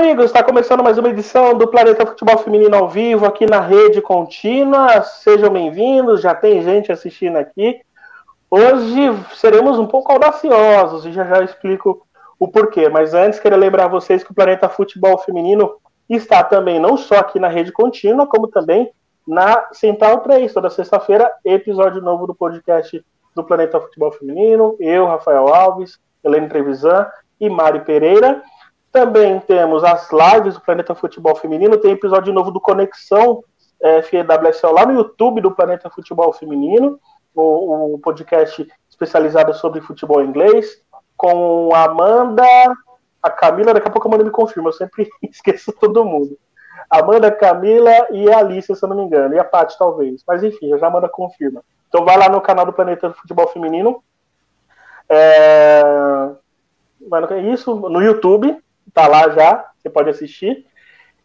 [0.00, 0.24] Amigos!
[0.24, 5.02] Está começando mais uma edição do Planeta Futebol Feminino ao vivo aqui na rede contínua.
[5.02, 7.78] Sejam bem-vindos, já tem gente assistindo aqui.
[8.50, 8.98] Hoje
[9.34, 12.06] seremos um pouco audaciosos e já já explico
[12.38, 12.88] o porquê.
[12.88, 15.76] Mas antes, queria lembrar vocês que o Planeta Futebol Feminino
[16.08, 18.90] está também não só aqui na rede contínua, como também
[19.28, 23.04] na Central 3, toda sexta-feira, episódio novo do podcast
[23.36, 24.76] do Planeta Futebol Feminino.
[24.80, 27.06] Eu, Rafael Alves, Helene Trevisan
[27.38, 28.42] e Mari Pereira.
[28.92, 33.42] Também temos as lives do Planeta Futebol Feminino, tem episódio novo do Conexão
[33.80, 36.98] é, FWSL lá no YouTube do Planeta Futebol Feminino,
[37.34, 40.82] o, o podcast especializado sobre futebol inglês,
[41.16, 42.44] com a Amanda,
[43.22, 46.36] a Camila, daqui a pouco a Amanda me confirma, eu sempre esqueço todo mundo.
[46.90, 50.42] Amanda, Camila e a Alice, se eu não me engano, e a Paty talvez, mas
[50.42, 51.62] enfim, já Amanda confirma.
[51.88, 54.02] Então vai lá no canal do Planeta Futebol Feminino,
[55.08, 56.30] é...
[57.52, 58.60] isso no YouTube,
[58.92, 60.66] tá lá já, você pode assistir.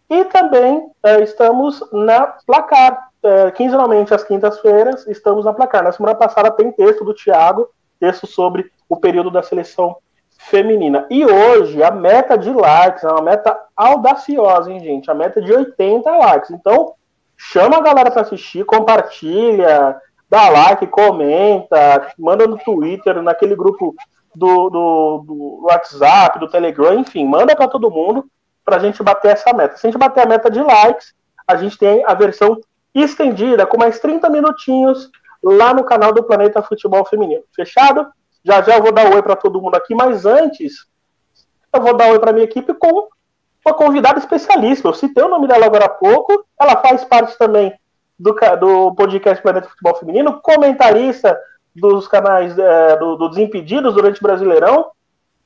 [0.09, 5.83] E também é, estamos na Placar, é, quinzenalmente às quintas-feiras, estamos na Placar.
[5.83, 9.97] Na semana passada tem texto do Thiago, texto sobre o período da seleção
[10.38, 11.07] feminina.
[11.09, 15.09] E hoje a meta de likes é uma meta audaciosa, hein, gente?
[15.09, 16.52] A meta de 80 likes.
[16.52, 16.94] Então,
[17.35, 23.95] chama a galera para assistir, compartilha, dá like, comenta, manda no Twitter, naquele grupo
[24.36, 28.25] do, do, do WhatsApp, do Telegram, enfim, manda para todo mundo
[28.64, 29.78] para a gente bater essa meta.
[29.78, 31.14] Se a gente bater a meta de likes,
[31.47, 32.59] a gente tem a versão
[32.94, 35.09] estendida com mais 30 minutinhos
[35.44, 37.44] lá no canal do Planeta Futebol Feminino.
[37.56, 38.08] Fechado?
[38.44, 40.86] Já já eu vou dar oi para todo mundo aqui, mas antes
[41.73, 43.08] eu vou dar oi para minha equipe com
[43.66, 44.90] uma convidada especialíssima.
[44.90, 46.46] Eu citei o nome dela agora há pouco.
[46.59, 47.73] Ela faz parte também
[48.17, 51.38] do, do podcast Planeta Futebol Feminino, comentarista
[51.75, 54.91] dos canais é, do, do Desimpedidos durante o Brasileirão.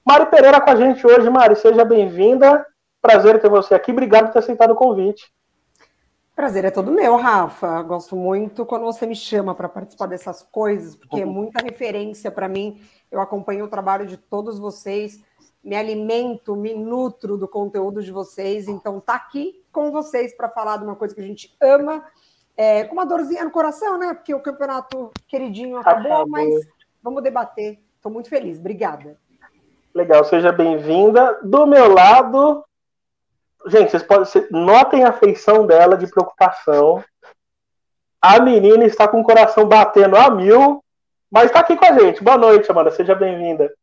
[0.06, 1.29] Mari Pereira com a gente hoje.
[1.29, 2.66] Mari, seja bem-vinda.
[3.01, 3.91] Prazer ter você aqui.
[3.91, 5.31] Obrigado por ter aceitado o convite.
[6.35, 7.81] Prazer é todo meu, Rafa.
[7.81, 12.47] Gosto muito quando você me chama para participar dessas coisas, porque é muita referência para
[12.47, 12.81] mim.
[13.12, 15.19] Eu acompanho o trabalho de todos vocês,
[15.62, 18.69] me alimento, me nutro do conteúdo de vocês.
[18.69, 22.06] Então, tá aqui com vocês para falar de uma coisa que a gente ama
[22.59, 24.13] é, com uma dorzinha no coração, né?
[24.13, 26.27] Porque o campeonato queridinho acabou, acabou.
[26.27, 26.67] mas
[27.01, 27.79] vamos debater.
[27.95, 28.59] Estou muito feliz.
[28.59, 29.17] Obrigada.
[29.95, 31.39] Legal, seja bem-vinda.
[31.41, 32.61] Do meu lado,
[33.67, 37.01] gente, vocês podem notem a feição dela de preocupação.
[38.21, 40.83] A menina está com o coração batendo a mil,
[41.31, 42.21] mas está aqui com a gente.
[42.21, 42.91] Boa noite, Amanda.
[42.91, 43.73] Seja bem-vinda.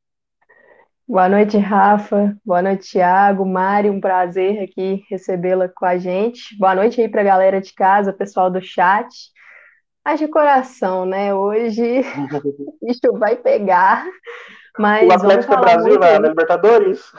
[1.09, 2.37] Boa noite, Rafa.
[2.45, 3.89] Boa noite, Thiago, Mari.
[3.89, 6.59] Um prazer aqui recebê-la com a gente.
[6.59, 9.07] Boa noite aí para a galera de casa, pessoal do chat.
[10.05, 11.33] Mas de coração, né?
[11.33, 12.03] Hoje
[12.83, 14.05] isso vai pegar.
[14.77, 17.13] Mas o Atlético é Brasil na, na Libertadores?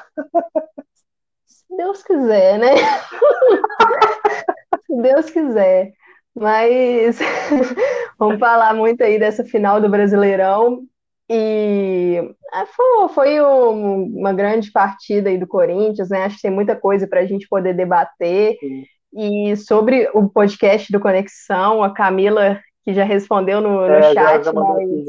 [1.46, 2.76] Se Deus quiser, né?
[4.86, 5.94] Se Deus quiser.
[6.36, 7.20] Mas
[8.20, 10.86] vamos falar muito aí dessa final do Brasileirão.
[11.30, 12.22] E
[12.54, 16.24] é, foi, foi um, uma grande partida aí do Corinthians, né?
[16.24, 18.58] Acho que tem muita coisa para a gente poder debater.
[18.60, 18.86] Sim.
[19.14, 24.16] E sobre o podcast do Conexão, a Camila, que já respondeu no, no é, chat,
[24.16, 25.08] já, já mas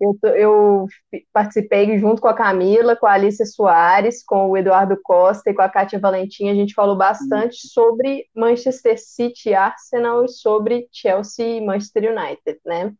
[0.00, 0.86] eu, eu,
[1.32, 5.62] participei junto com a Camila, com a Alice Soares, com o Eduardo Costa e com
[5.62, 6.48] a Kátia Valentim.
[6.48, 7.68] A gente falou bastante Sim.
[7.68, 12.92] sobre Manchester City Arsenal e sobre Chelsea e Manchester United, né?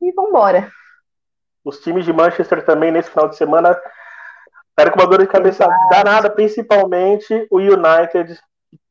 [0.00, 0.70] E vamos embora.
[1.66, 3.76] Os times de Manchester também nesse final de semana
[4.78, 8.38] era com uma dor de cabeça danada, principalmente o United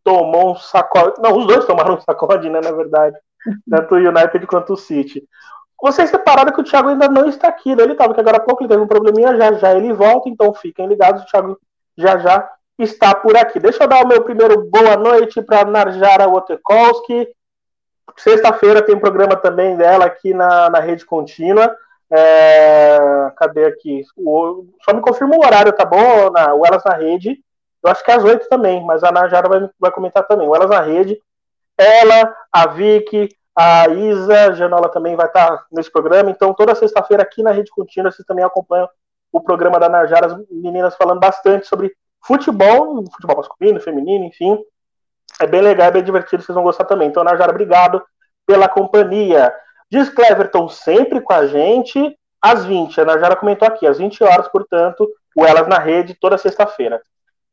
[0.03, 1.21] tomou um sacode.
[1.21, 3.15] Não, os dois tomaram um sacode, né, na verdade.
[3.71, 5.23] Tanto o United quanto o City.
[5.81, 7.83] Vocês separaram que o Thiago ainda não está aqui, né?
[7.83, 10.53] Ele estava que agora há pouco ele teve um probleminha, já já ele volta, então
[10.53, 11.57] fiquem ligados, o Thiago
[11.97, 13.57] já já está por aqui.
[13.57, 17.27] Deixa eu dar o meu primeiro boa noite para Narjara Wotekowski.
[18.17, 21.73] Sexta-feira tem programa também dela aqui na, na rede contínua.
[22.11, 24.03] É, cadê aqui?
[24.17, 26.29] O, só me confirma o horário, tá bom?
[26.31, 27.39] Na, o Elas na Rede.
[27.83, 30.47] Eu acho que é às oito também, mas a Najara vai, vai comentar também.
[30.47, 31.19] O Elas na Rede.
[31.77, 36.29] Ela, a Vicky, a Isa, a Janola também vai estar nesse programa.
[36.29, 38.89] Então, toda sexta-feira aqui na Rede Contínua, vocês também acompanham
[39.31, 41.93] o programa da Najara, as meninas falando bastante sobre
[42.25, 44.57] futebol, futebol masculino, feminino, enfim.
[45.39, 47.07] É bem legal, é bem divertido, vocês vão gostar também.
[47.07, 48.01] Então, Najara, obrigado
[48.45, 49.53] pela companhia.
[49.91, 53.01] Diz Cleverton sempre com a gente, às 20.
[53.01, 57.01] A Najara comentou aqui, às 20 horas, portanto, o Elas na Rede, toda sexta-feira.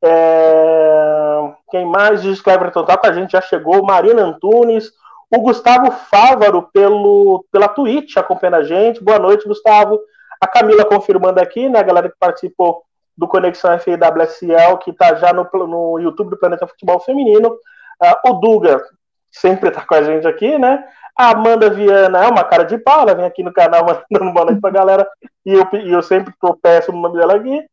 [0.02, 1.52] É...
[1.70, 2.22] Quem mais?
[2.22, 3.82] Diz Cleverton tá com a gente, já chegou.
[3.82, 4.90] Marina Antunes,
[5.30, 9.02] o Gustavo Fávaro pelo, pela Twitch acompanhando a gente.
[9.02, 10.00] Boa noite, Gustavo.
[10.40, 11.78] A Camila confirmando aqui, né?
[11.78, 12.82] A galera que participou
[13.16, 17.48] do Conexão FIWSL, que está já no, no YouTube do Planeta Futebol Feminino.
[17.48, 18.82] Uh, o Duga
[19.30, 20.84] sempre está com a gente aqui, né?
[21.16, 24.46] A Amanda Viana é uma cara de pau, ela vem aqui no canal mandando boa
[24.46, 25.08] noite pra galera,
[25.44, 27.64] e eu, e eu sempre tropeço no nome dela aqui.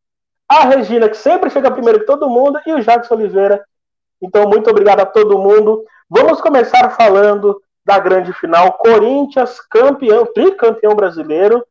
[0.47, 3.63] A Regina, que sempre chega primeiro que todo mundo, e o Jacques Oliveira.
[4.21, 5.83] Então, muito obrigado a todo mundo.
[6.09, 8.73] Vamos começar falando da grande final.
[8.73, 11.65] Corinthians, campeão, tricampeão brasileiro.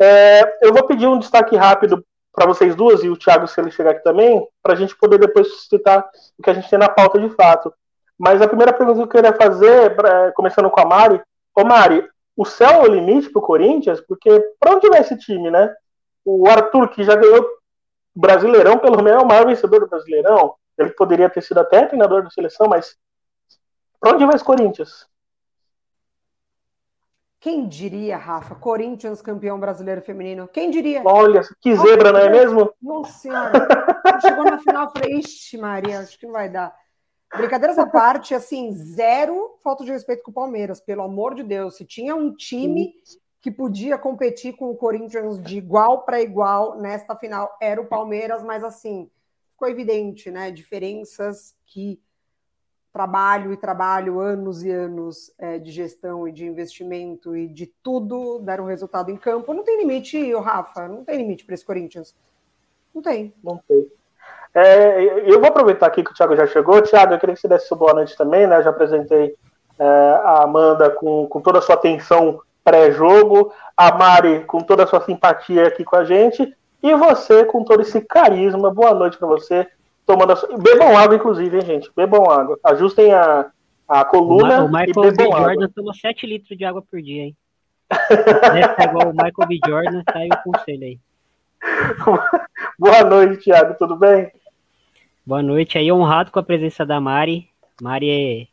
[0.00, 3.70] É, eu vou pedir um destaque rápido para vocês duas e o Thiago, se ele
[3.70, 6.04] chegar aqui também, para a gente poder depois citar
[6.38, 7.72] o que a gente tem na pauta de fato.
[8.18, 9.96] Mas a primeira pergunta que eu queria fazer,
[10.34, 11.20] começando com a Mari,
[11.54, 14.00] ô Mari, o céu é o limite para o Corinthians?
[14.00, 15.74] Porque para onde vai esse time, né?
[16.24, 17.46] O Arthur, que já ganhou
[18.14, 20.54] Brasileirão, pelo menos é o maior vencedor do Brasileirão.
[20.78, 22.96] Ele poderia ter sido até treinador da seleção, mas
[24.00, 25.06] para onde vai esse Corinthians?
[27.40, 28.54] Quem diria, Rafa?
[28.54, 30.48] Corinthians campeão brasileiro feminino.
[30.48, 31.02] Quem diria?
[31.04, 32.72] Olha, que zebra, não é mesmo?
[32.80, 33.68] Nossa senhora.
[34.20, 36.74] Chegou na final, falei, ixi, Maria, acho que não vai dar.
[37.36, 41.76] Brincadeiras à parte, assim, zero falta de respeito com o Palmeiras, pelo amor de Deus.
[41.76, 42.94] Se tinha um time
[43.40, 48.42] que podia competir com o Corinthians de igual para igual nesta final, era o Palmeiras,
[48.42, 49.10] mas assim,
[49.50, 50.50] ficou evidente, né?
[50.50, 52.00] Diferenças que
[52.92, 58.38] trabalho e trabalho, anos e anos é, de gestão e de investimento e de tudo
[58.38, 59.52] deram resultado em campo.
[59.52, 62.14] Não tem limite, Rafa, não tem limite para esse Corinthians.
[62.94, 63.34] Não tem.
[63.42, 63.90] Não tem.
[64.54, 66.80] É, eu vou aproveitar aqui que o Thiago já chegou.
[66.80, 68.58] Thiago, eu queria que você desse sua boa noite também, né?
[68.58, 69.34] Eu já apresentei
[69.78, 69.84] é,
[70.24, 75.00] a Amanda com, com toda a sua atenção pré-jogo, a Mari com toda a sua
[75.00, 78.72] simpatia aqui com a gente, e você com todo esse carisma.
[78.72, 79.66] Boa noite para você
[80.06, 80.56] tomando a...
[80.56, 81.90] Bebam água, inclusive, hein, gente?
[81.94, 82.58] Bebam água.
[82.62, 83.46] Ajustem a,
[83.88, 85.24] a coluna o Michael B.
[85.24, 87.36] Jordan toma 7 litros de água por dia, hein?
[88.78, 89.58] É igual o Michael B.
[89.66, 90.98] Jordan, tá aí o conselho aí.
[92.78, 94.30] Boa noite, Thiago, tudo bem?
[95.26, 97.48] Boa noite, aí honrado com a presença da Mari.
[97.80, 98.46] Mari é,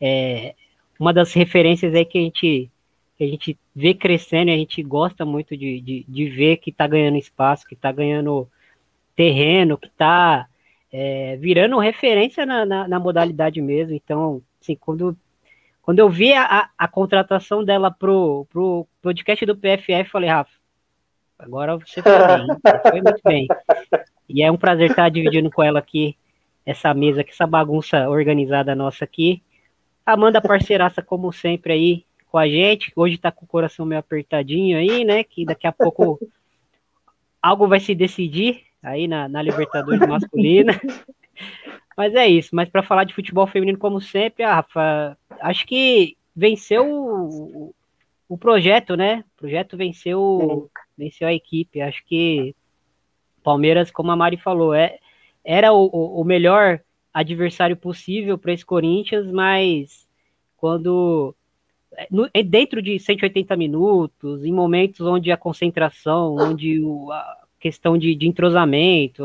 [0.00, 0.54] é
[0.98, 2.70] uma das referências aí que a gente
[3.18, 6.86] que a gente vê crescendo a gente gosta muito de, de, de ver que tá
[6.86, 8.48] ganhando espaço, que tá ganhando
[9.14, 10.48] terreno, que tá
[10.90, 13.94] é, virando referência na, na, na, modalidade mesmo.
[13.94, 15.14] Então, assim, quando,
[15.82, 20.52] quando eu vi a, a contratação dela pro, pro podcast do PFF, falei, Rafa,
[21.38, 22.46] agora você foi bem,
[22.90, 23.46] foi muito bem.
[24.28, 26.16] E é um prazer estar dividindo com ela aqui
[26.64, 29.42] essa mesa, essa bagunça organizada nossa aqui.
[30.04, 32.92] Amanda, parceiraça, como sempre, aí com a gente.
[32.94, 35.24] Hoje tá com o coração meio apertadinho aí, né?
[35.24, 36.18] Que daqui a pouco
[37.40, 40.72] algo vai se decidir aí na, na Libertadores masculina.
[41.96, 42.54] Mas é isso.
[42.54, 47.74] Mas para falar de futebol feminino, como sempre, a Rafa, acho que venceu o,
[48.28, 49.24] o projeto, né?
[49.36, 51.80] O projeto venceu, venceu a equipe.
[51.80, 52.54] Acho que
[53.48, 54.98] Palmeiras, como a Mari falou, é,
[55.42, 55.86] era o,
[56.20, 56.80] o melhor
[57.14, 60.06] adversário possível para esse Corinthians, mas
[60.58, 61.34] quando
[62.10, 68.14] no, dentro de 180 minutos, em momentos onde a concentração, onde o, a, questão de,
[68.14, 69.24] de entrosamento,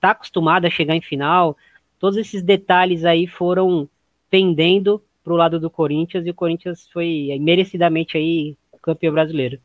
[0.00, 1.56] tá acostumado a chegar em final,
[1.96, 3.88] todos esses detalhes aí foram
[4.28, 9.60] pendendo para o lado do Corinthians e o Corinthians foi merecidamente aí campeão brasileiro.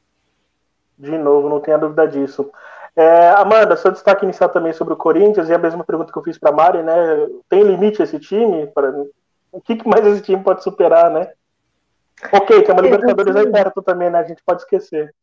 [0.96, 2.52] De novo, não tenha dúvida disso.
[2.96, 6.24] É, Amanda, seu destaque inicial também sobre o Corinthians e a mesma pergunta que eu
[6.24, 6.94] fiz para Mari, né?
[7.50, 8.68] Tem limite esse time?
[8.68, 8.94] Para...
[9.52, 11.30] O que mais esse time pode superar, né?
[12.32, 14.20] Ok, tem uma Libertadores aí perto também, né?
[14.20, 15.14] A gente pode esquecer.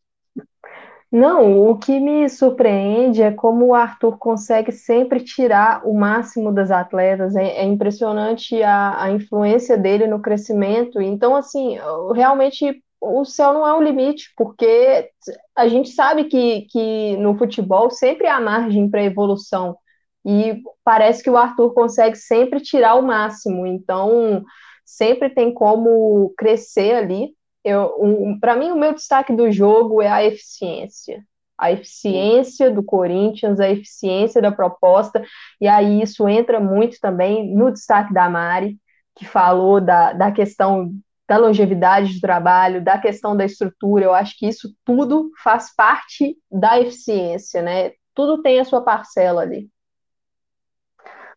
[1.11, 6.71] Não, o que me surpreende é como o Arthur consegue sempre tirar o máximo das
[6.71, 7.37] atletas.
[7.37, 11.02] É, é impressionante a, a, influência dele no crescimento.
[11.02, 11.79] Então, assim,
[12.14, 15.11] realmente o céu não é um limite, porque
[15.56, 19.76] a gente sabe que, que no futebol sempre há margem para evolução.
[20.25, 23.66] E parece que o Arthur consegue sempre tirar o máximo.
[23.66, 24.44] Então,
[24.85, 30.25] sempre tem como crescer ali um, para mim, o meu destaque do jogo é a
[30.25, 31.25] eficiência.
[31.56, 35.23] A eficiência do Corinthians, a eficiência da proposta,
[35.61, 38.78] e aí isso entra muito também no destaque da Mari,
[39.14, 40.90] que falou da, da questão
[41.32, 44.04] da longevidade do trabalho, da questão da estrutura.
[44.04, 47.92] Eu acho que isso tudo faz parte da eficiência, né?
[48.14, 49.70] Tudo tem a sua parcela ali.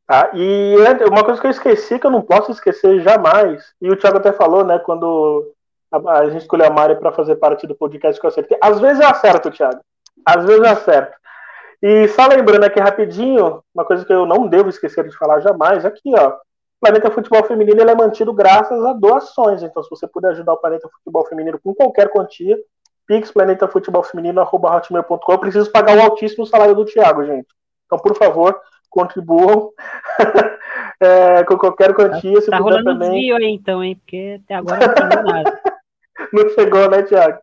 [0.05, 0.75] Ah, e
[1.09, 4.33] uma coisa que eu esqueci, que eu não posso esquecer jamais, e o Thiago até
[4.33, 5.51] falou, né, quando
[5.89, 8.57] a, a gente escolheu a Mari para fazer parte do podcast que eu acertei.
[8.61, 9.79] Às vezes eu acerto, Thiago.
[10.25, 11.17] Às vezes eu acerto.
[11.81, 15.85] E só lembrando aqui rapidinho, uma coisa que eu não devo esquecer de falar jamais,
[15.85, 16.35] aqui, ó.
[16.79, 19.63] Planeta Futebol Feminino é mantido graças a doações.
[19.63, 22.57] Então, se você puder ajudar o Planeta Futebol Feminino com qualquer quantia,
[23.07, 25.31] pix planetafutebolfeminino.com.
[25.31, 27.47] Eu preciso pagar o altíssimo salário do Thiago, gente.
[27.85, 29.71] Então, por favor, contribuam
[30.99, 32.41] é, com qualquer quantia.
[32.41, 33.11] Se tá rolando também...
[33.11, 33.95] desvio aí, então, hein?
[33.95, 35.61] Porque até agora não chegou nada.
[36.33, 37.39] não chegou, né, Thiago?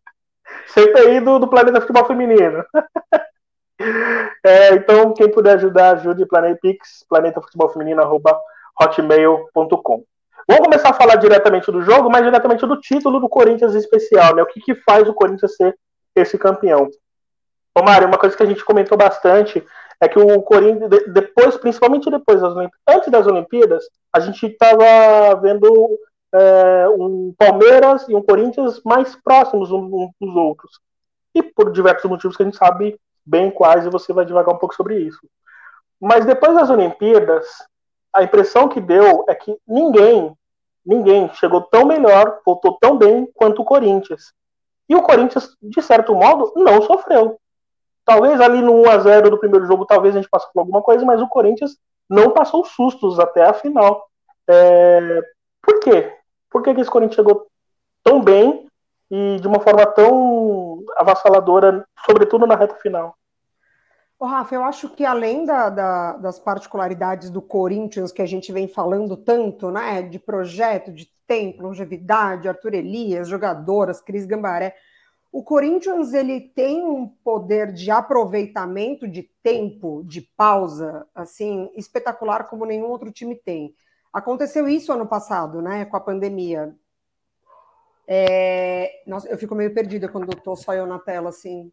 [0.67, 2.65] Sempre aí do, do Planeta Futebol Feminino.
[4.45, 7.05] é, então, quem puder ajudar, ajude Planetpix,
[8.79, 10.05] planetafutebolfeminino.hotmail.com.
[10.49, 14.43] Vamos começar a falar diretamente do jogo, mas diretamente do título do Corinthians especial, né?
[14.43, 15.77] O que, que faz o Corinthians ser
[16.17, 16.89] esse campeão?
[17.75, 19.65] Ô Mário, uma coisa que a gente comentou bastante
[20.01, 22.55] é que o Corinthians, depois, principalmente depois das
[22.89, 25.99] antes das Olimpíadas, a gente estava vendo
[26.35, 30.81] é, um Palmeiras e um Corinthians mais próximos uns dos outros.
[31.35, 34.59] E por diversos motivos que a gente sabe bem quais, e você vai devagar um
[34.59, 35.21] pouco sobre isso.
[36.01, 37.47] Mas depois das Olimpíadas,
[38.13, 40.37] a impressão que deu é que ninguém,
[40.85, 44.33] ninguém chegou tão melhor, voltou tão bem quanto o Corinthians.
[44.89, 47.39] E o Corinthians, de certo modo, não sofreu.
[48.05, 51.23] Talvez ali no 1x0 do primeiro jogo, talvez a gente passou por alguma coisa, mas
[51.23, 51.77] o Corinthians
[52.11, 54.07] não passou sustos até a final.
[54.49, 55.23] É...
[55.63, 56.13] Por quê?
[56.51, 57.47] Por que, que esse Corinthians chegou
[58.03, 58.67] tão bem
[59.11, 63.15] e de uma forma tão avassaladora, sobretudo na reta final?
[64.23, 68.53] Ô, Rafa, eu acho que além da, da, das particularidades do Corinthians que a gente
[68.53, 74.77] vem falando tanto, né, de projeto, de tempo, longevidade, Arthur Elias, jogadoras, Cris Gambaré,
[75.33, 82.65] o Corinthians ele tem um poder de aproveitamento de tempo, de pausa, assim, espetacular como
[82.65, 83.75] nenhum outro time tem.
[84.13, 86.73] Aconteceu isso ano passado, né, com a pandemia.
[88.07, 89.03] É...
[89.05, 91.73] Nossa, eu fico meio perdida quando estou só eu na tela, assim.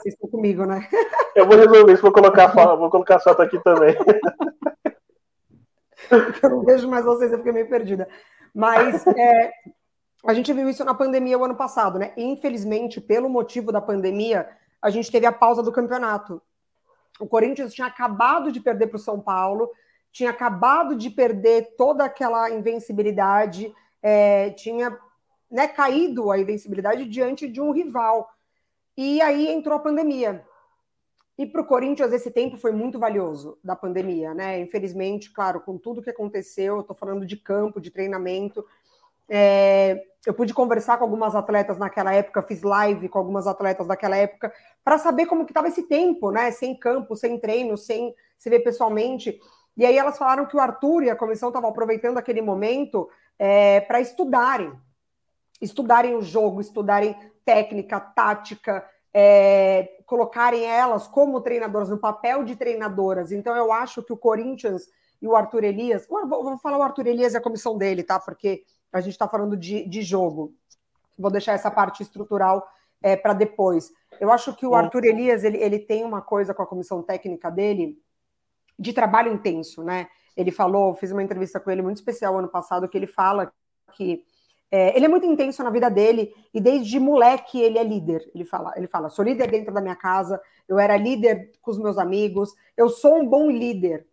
[0.00, 0.88] Vocês estão comigo, né?
[1.34, 3.96] Eu vou resolver isso, vou colocar, vou colocar a foto aqui também.
[6.42, 8.08] Eu não vejo mais vocês, eu fiquei meio perdida.
[8.54, 9.52] Mas é,
[10.24, 12.12] a gente viu isso na pandemia o ano passado, né?
[12.16, 14.48] Infelizmente, pelo motivo da pandemia,
[14.80, 16.42] a gente teve a pausa do campeonato.
[17.20, 19.70] O Corinthians tinha acabado de perder para o São Paulo,
[20.12, 24.96] tinha acabado de perder toda aquela invencibilidade, é, tinha
[25.50, 28.28] né, caído a invencibilidade diante de um rival.
[28.98, 30.44] E aí entrou a pandemia.
[31.38, 34.58] E para o Corinthians esse tempo foi muito valioso da pandemia, né?
[34.58, 38.66] Infelizmente, claro, com tudo que aconteceu, eu estou falando de campo, de treinamento.
[39.28, 44.16] É, eu pude conversar com algumas atletas naquela época, fiz live com algumas atletas daquela
[44.16, 44.52] época,
[44.82, 46.50] para saber como que estava esse tempo, né?
[46.50, 49.38] Sem campo, sem treino, sem se ver pessoalmente.
[49.76, 53.80] E aí elas falaram que o Arthur e a comissão estavam aproveitando aquele momento é,
[53.82, 54.72] para estudarem,
[55.60, 57.16] estudarem o jogo, estudarem
[57.48, 63.32] técnica, tática, é, colocarem elas como treinadoras, no papel de treinadoras.
[63.32, 64.86] Então, eu acho que o Corinthians
[65.22, 68.20] e o Arthur Elias, vou, falar o Arthur Elias e a comissão dele, tá?
[68.20, 70.52] Porque a gente está falando de, de jogo.
[71.18, 72.68] Vou deixar essa parte estrutural
[73.00, 73.90] é, para depois.
[74.20, 77.50] Eu acho que o Arthur Elias ele, ele tem uma coisa com a comissão técnica
[77.50, 77.98] dele
[78.78, 80.06] de trabalho intenso, né?
[80.36, 83.50] Ele falou, fiz uma entrevista com ele muito especial ano passado, que ele fala
[83.94, 84.22] que
[84.70, 88.30] é, ele é muito intenso na vida dele e desde moleque ele é líder.
[88.34, 91.78] Ele fala, ele fala, sou líder dentro da minha casa, eu era líder com os
[91.78, 94.06] meus amigos, eu sou um bom líder.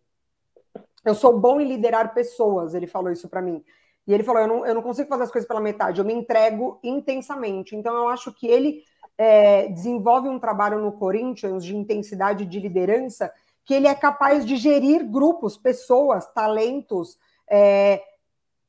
[1.04, 3.62] Eu sou bom em liderar pessoas, ele falou isso para mim.
[4.06, 6.14] E ele falou, eu não, eu não consigo fazer as coisas pela metade, eu me
[6.14, 7.76] entrego intensamente.
[7.76, 8.82] Então eu acho que ele
[9.18, 13.32] é, desenvolve um trabalho no Corinthians de intensidade de liderança
[13.64, 17.18] que ele é capaz de gerir grupos, pessoas, talentos,
[17.50, 18.00] é,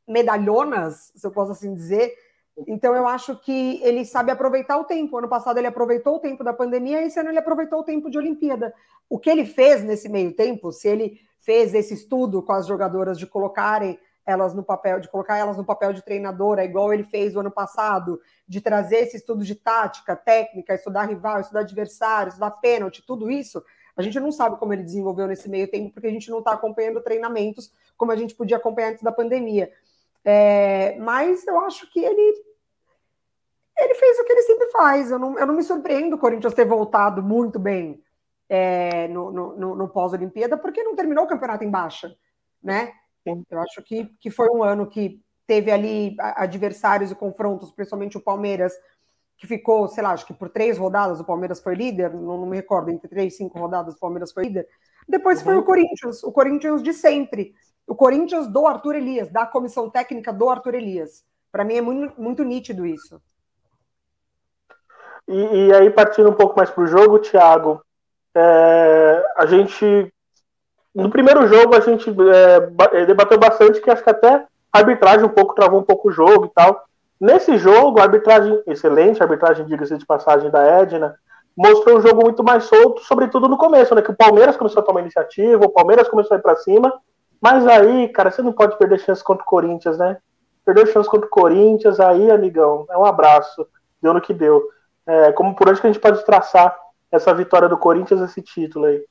[0.08, 2.14] medalhonas, se eu posso assim dizer.
[2.68, 5.18] Então, eu acho que ele sabe aproveitar o tempo.
[5.18, 8.18] Ano passado ele aproveitou o tempo da pandemia, esse ano ele aproveitou o tempo de
[8.18, 8.74] Olimpíada.
[9.10, 13.20] O que ele fez nesse meio tempo, se ele fez esse estudo com as jogadoras
[13.20, 17.36] de colocarem elas no papel, de colocar elas no papel de treinadora, igual ele fez
[17.36, 22.52] o ano passado, de trazer esse estudo de tática, técnica, estudar rival, estudar adversário, estudar
[22.52, 23.64] pênalti, tudo isso,
[23.96, 26.52] a gente não sabe como ele desenvolveu nesse meio tempo, porque a gente não está
[26.52, 29.72] acompanhando treinamentos como a gente podia acompanhar antes da pandemia.
[30.30, 32.46] É, mas eu acho que ele
[33.80, 35.10] ele fez o que ele sempre faz.
[35.10, 38.04] Eu não, eu não me surpreendo o Corinthians ter voltado muito bem
[38.50, 42.14] é, no, no, no pós-Olimpíada, porque não terminou o campeonato em baixa,
[42.62, 42.92] né?
[43.26, 48.22] Eu acho que, que foi um ano que teve ali adversários e confrontos, principalmente o
[48.22, 48.74] Palmeiras,
[49.38, 52.48] que ficou, sei lá, acho que por três rodadas o Palmeiras foi líder, não, não
[52.48, 54.68] me recordo, entre três e cinco rodadas o Palmeiras foi líder.
[55.08, 55.46] Depois uhum.
[55.46, 57.54] foi o Corinthians, o Corinthians de sempre,
[57.88, 61.24] o Corinthians do Arthur Elias, da comissão técnica do Arthur Elias.
[61.52, 63.22] Para mim é muito, muito nítido isso.
[65.28, 67.82] E, e, aí, partindo um pouco mais para o jogo, Thiago,
[68.36, 70.14] é, a gente.
[70.94, 75.30] No primeiro jogo, a gente é, debateu bastante que acho que até a arbitragem um
[75.30, 76.86] pouco travou um pouco o jogo e tal.
[77.20, 81.16] Nesse jogo, a arbitragem excelente, a arbitragem, diga-se de passagem, da Edna,
[81.56, 84.02] mostrou um jogo muito mais solto, sobretudo no começo, né?
[84.02, 86.94] Que o Palmeiras começou a tomar iniciativa, o Palmeiras começou a ir para cima,
[87.42, 90.18] mas aí, cara, você não pode perder chance contra o Corinthians, né?
[90.66, 93.68] Perdeu chance contra o Corinthians, aí, amigão, é um abraço.
[94.02, 94.64] Deu no que deu.
[95.06, 96.78] É, como por onde que a gente pode traçar
[97.12, 99.04] essa vitória do Corinthians, esse título aí?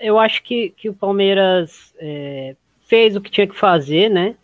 [0.00, 2.56] Eu acho que, que o Palmeiras é,
[2.86, 4.36] fez o que tinha que fazer, né?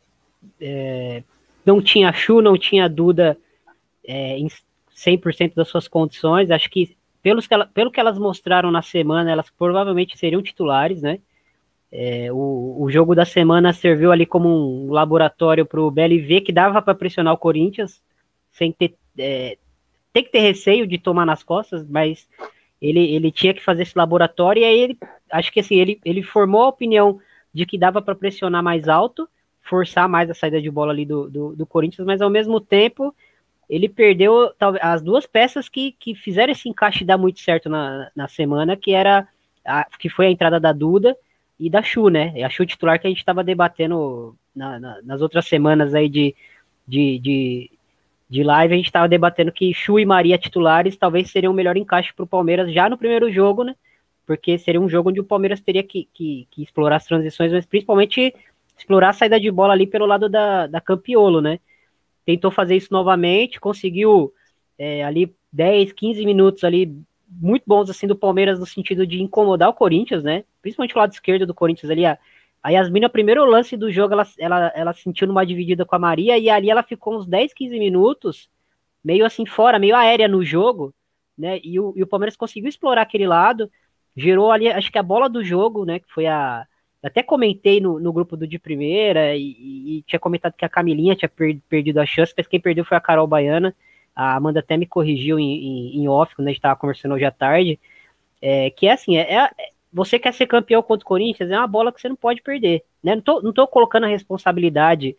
[0.60, 1.22] É,
[1.64, 3.38] não tinha Chu, não tinha Duda
[4.06, 4.48] é, em
[4.94, 6.50] 100% das suas condições.
[6.50, 11.00] Acho que, pelos que ela, pelo que elas mostraram na semana, elas provavelmente seriam titulares,
[11.00, 11.20] né?
[11.96, 16.50] É, o, o jogo da semana serviu ali como um laboratório para o BLV que
[16.50, 18.02] dava para pressionar o Corinthians
[18.50, 19.56] sem ter é,
[20.12, 22.28] tem que ter receio de tomar nas costas, mas
[22.82, 24.98] ele, ele tinha que fazer esse laboratório e aí ele
[25.30, 27.20] acho que assim ele, ele formou a opinião
[27.52, 29.28] de que dava para pressionar mais alto,
[29.62, 33.14] forçar mais a saída de bola ali do, do, do Corinthians, mas ao mesmo tempo
[33.70, 38.26] ele perdeu as duas peças que, que fizeram esse encaixe dar muito certo na, na
[38.26, 39.28] semana, que era
[39.64, 41.16] a, que foi a entrada da Duda
[41.66, 42.42] e da Chu, né?
[42.44, 46.34] A Chu titular que a gente estava debatendo na, na, nas outras semanas aí de,
[46.86, 47.70] de, de,
[48.28, 51.76] de live, a gente estava debatendo que Chu e Maria titulares talvez seriam o melhor
[51.76, 53.74] encaixe para o Palmeiras já no primeiro jogo, né?
[54.26, 57.64] Porque seria um jogo onde o Palmeiras teria que, que, que explorar as transições, mas
[57.64, 58.34] principalmente
[58.76, 61.58] explorar a saída de bola ali pelo lado da, da Campiolo, né?
[62.26, 64.32] Tentou fazer isso novamente, conseguiu
[64.78, 66.94] é, ali 10, 15 minutos ali
[67.28, 70.44] muito bons assim do Palmeiras no sentido de incomodar o Corinthians, né?
[70.62, 72.06] Principalmente o lado esquerdo do Corinthians ali.
[72.06, 72.18] A,
[72.62, 75.98] a Yasmin, o primeiro lance do jogo, ela, ela, ela sentiu numa dividida com a
[75.98, 78.48] Maria e ali ela ficou uns 10, 15 minutos
[79.04, 80.94] meio assim fora, meio aérea no jogo,
[81.36, 81.60] né?
[81.62, 83.70] E o, e o Palmeiras conseguiu explorar aquele lado,
[84.16, 85.98] gerou ali, acho que a bola do jogo, né?
[85.98, 86.66] Que foi a.
[87.02, 91.14] Até comentei no, no grupo do de primeira e, e tinha comentado que a Camilinha
[91.14, 93.76] tinha per, perdido a chance, mas quem perdeu foi a Carol Baiana.
[94.14, 97.24] A Amanda até me corrigiu em, em, em off, quando a gente estava conversando hoje
[97.24, 97.78] à tarde.
[98.40, 99.50] É, que é assim, é, é,
[99.92, 102.84] você quer ser campeão contra o Corinthians, é uma bola que você não pode perder.
[103.02, 103.14] Né?
[103.14, 105.16] Não, tô, não tô colocando a responsabilidade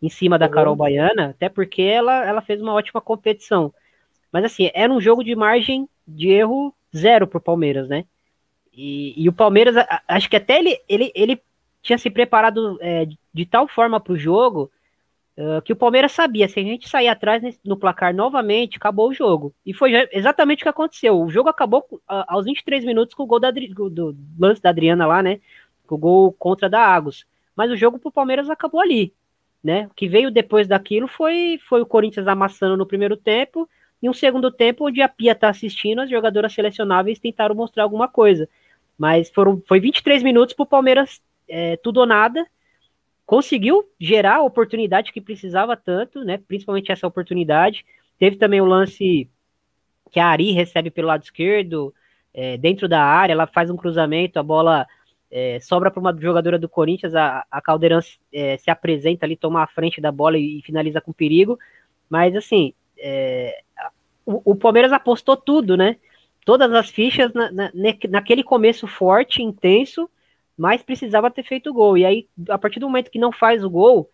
[0.00, 0.52] em cima da uhum.
[0.52, 3.72] Carol Baiana, até porque ela, ela fez uma ótima competição.
[4.32, 8.04] Mas assim, era um jogo de margem de erro zero pro Palmeiras, né?
[8.72, 9.74] E, e o Palmeiras,
[10.06, 11.42] acho que até ele, ele, ele
[11.82, 14.70] tinha se preparado é, de tal forma para o jogo
[15.36, 19.14] uh, que o Palmeiras sabia, se a gente sair atrás no placar novamente, acabou o
[19.14, 19.54] jogo.
[19.64, 21.20] E foi exatamente o que aconteceu.
[21.20, 24.70] O jogo acabou uh, aos 23 minutos com o gol da, do, do lance da
[24.70, 25.40] Adriana lá, né?
[25.86, 27.24] Com o gol contra da Águas.
[27.54, 29.12] Mas o jogo pro Palmeiras acabou ali.
[29.62, 29.86] Né?
[29.90, 33.68] O que veio depois daquilo foi, foi o Corinthians amassando no primeiro tempo
[34.00, 38.06] e um segundo tempo onde a Pia tá assistindo, as jogadoras selecionáveis tentaram mostrar alguma
[38.06, 38.48] coisa.
[38.96, 42.46] Mas foram, foi 23 minutos pro Palmeiras é, tudo ou nada,
[43.26, 46.38] conseguiu gerar a oportunidade que precisava tanto, né?
[46.38, 47.84] Principalmente essa oportunidade.
[48.18, 49.28] Teve também o lance
[50.10, 51.92] que a Ari recebe pelo lado esquerdo,
[52.32, 54.86] é, dentro da área, ela faz um cruzamento, a bola
[55.30, 57.98] é, sobra para uma jogadora do Corinthians, a, a Caldeirão
[58.32, 61.58] é, se apresenta ali, toma a frente da bola e, e finaliza com perigo.
[62.08, 63.62] Mas assim, é,
[64.24, 65.96] o, o, Palmeiras apostou tudo, né?
[66.44, 67.72] Todas as fichas na, na,
[68.08, 70.08] naquele começo forte, intenso,
[70.56, 71.98] mas precisava ter feito o gol.
[71.98, 74.10] E aí, a partir do momento que não faz o gol,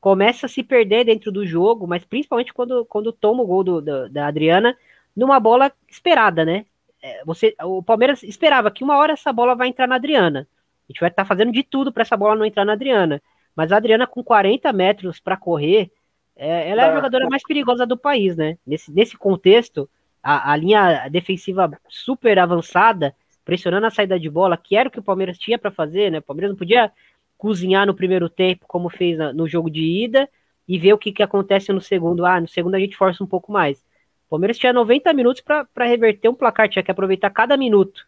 [0.00, 3.80] começa a se perder dentro do jogo, mas principalmente quando, quando toma o gol do,
[3.80, 4.76] do da Adriana,
[5.16, 6.66] numa bola esperada, né?
[7.02, 10.46] É, você, o Palmeiras esperava que uma hora essa bola vai entrar na Adriana.
[10.88, 13.20] A gente vai estar tá fazendo de tudo para essa bola não entrar na Adriana.
[13.54, 15.90] Mas a Adriana, com 40 metros para correr,
[16.36, 18.56] é, ela é a jogadora mais perigosa do país, né?
[18.66, 19.88] Nesse, nesse contexto,
[20.22, 23.14] a, a linha defensiva super avançada
[23.44, 26.18] pressionando a saída de bola, que era o que o Palmeiras tinha para fazer, né?
[26.18, 26.92] O Palmeiras não podia
[27.36, 30.28] cozinhar no primeiro tempo, como fez no jogo de ida,
[30.68, 32.24] e ver o que, que acontece no segundo.
[32.24, 33.78] Ah, no segundo a gente força um pouco mais.
[34.26, 38.06] O Palmeiras tinha 90 minutos para reverter um placar, tinha que aproveitar cada minuto.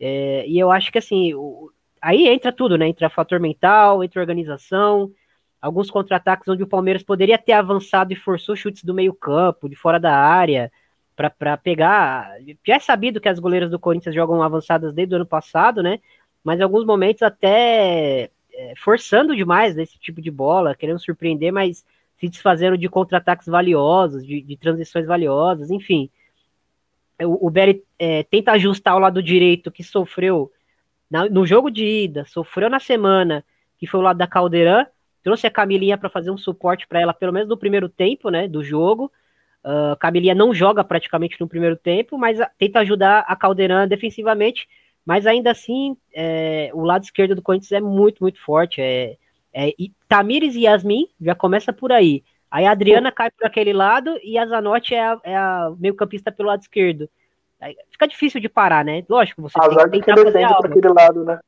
[0.00, 2.88] É, e eu acho que assim, o, aí entra tudo, né?
[2.88, 5.10] Entra fator mental, entra organização,
[5.60, 9.98] alguns contra-ataques onde o Palmeiras poderia ter avançado e forçou chutes do meio-campo, de fora
[9.98, 10.70] da área
[11.18, 12.30] para pegar.
[12.64, 15.98] Já é sabido que as goleiras do Corinthians jogam avançadas desde o ano passado, né?
[16.44, 21.84] Mas em alguns momentos até é, forçando demais esse tipo de bola, querendo surpreender, mas
[22.18, 26.08] se desfazendo de contra-ataques valiosos, de, de, transições valiosas, enfim.
[27.20, 27.52] O, o
[27.98, 30.52] é, tenta ajustar o lado direito que sofreu
[31.10, 33.44] na, no jogo de ida, sofreu na semana,
[33.76, 34.86] que foi o lado da Caldeirão,
[35.22, 38.46] trouxe a Camilinha para fazer um suporte para ela, pelo menos no primeiro tempo, né,
[38.46, 39.10] do jogo.
[39.64, 44.68] Uh, Camilinha não joga praticamente no primeiro tempo, mas tenta ajudar a Caldeirão defensivamente,
[45.04, 48.80] mas ainda assim é, o lado esquerdo do Corinthians é muito, muito forte.
[48.80, 49.16] É,
[49.52, 52.22] é, e Tamires e Yasmin já começa por aí.
[52.50, 55.94] Aí a Adriana cai por aquele lado e a Zanotti é a, é a meio
[55.94, 57.08] campista pelo lado esquerdo.
[57.90, 59.04] fica difícil de parar, né?
[59.08, 61.38] Lógico, você Azar tem que defende para aquele lado, né?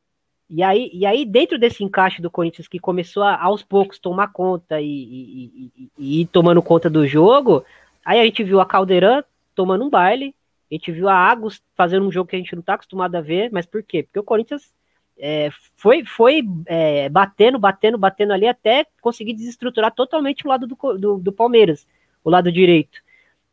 [0.52, 4.32] E aí, e aí, dentro desse encaixe do Corinthians que começou a, aos poucos tomar
[4.32, 7.64] conta e, e, e, e, ir tomando conta do jogo,
[8.10, 9.22] aí a gente viu a Caldeirão
[9.54, 10.34] tomando um baile,
[10.70, 13.20] a gente viu a Agus fazendo um jogo que a gente não está acostumado a
[13.20, 14.02] ver, mas por quê?
[14.02, 14.72] Porque o Corinthians
[15.16, 20.76] é, foi, foi é, batendo, batendo, batendo ali até conseguir desestruturar totalmente o lado do,
[20.98, 21.86] do, do Palmeiras,
[22.24, 22.98] o lado direito.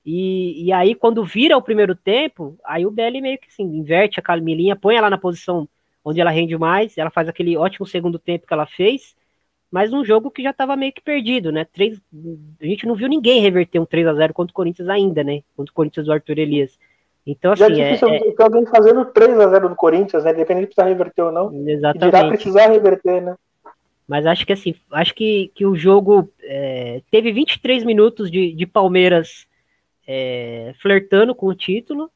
[0.03, 4.19] E, e, aí, quando vira o primeiro tempo, aí o BL meio que assim, inverte
[4.19, 5.67] a Camilinha, põe ela na posição
[6.03, 9.15] onde ela rende mais, ela faz aquele ótimo segundo tempo que ela fez,
[9.71, 11.65] mas um jogo que já estava meio que perdido, né?
[11.65, 11.99] Três,
[12.61, 15.41] a gente não viu ninguém reverter um 3 a 0 contra o Corinthians ainda, né?
[15.55, 16.79] Contra o Corinthians do Arthur Elias.
[17.25, 17.59] Então, assim.
[17.59, 18.43] Já é difícil é, é...
[18.43, 20.31] alguém fazendo 3 a 0 do Corinthians, né?
[20.31, 21.67] Independente de precisar reverter ou não.
[21.67, 22.05] Exatamente.
[22.05, 23.35] Dirá precisar reverter, né?
[24.07, 28.65] Mas acho que assim, acho que, que o jogo é, teve 23 minutos de, de
[28.65, 29.45] Palmeiras
[30.07, 32.09] é, flertando com o título,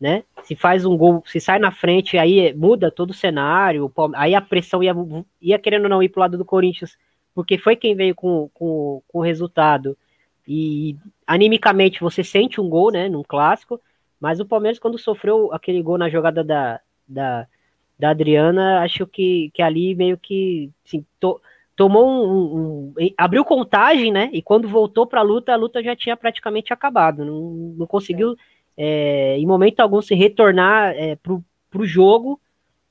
[0.00, 0.24] né?
[0.42, 4.40] Se faz um gol, se sai na frente, aí muda todo o cenário, aí a
[4.40, 4.94] pressão ia,
[5.40, 6.96] ia querendo não ir pro lado do Corinthians,
[7.34, 9.96] porque foi quem veio com, com, com o resultado.
[10.46, 13.08] E animicamente você sente um gol, né?
[13.08, 13.80] Num clássico,
[14.20, 17.46] mas o Palmeiras, quando sofreu aquele gol na jogada da, da,
[17.98, 21.40] da Adriana, acho que, que ali meio que assim, to,
[21.74, 24.30] tomou um, um, um, abriu contagem, né?
[24.32, 27.24] E quando voltou para a luta, a luta já tinha praticamente acabado.
[27.24, 28.32] Não, não conseguiu.
[28.32, 28.36] É
[28.76, 32.40] é, em momento algum se retornar é, pro, pro jogo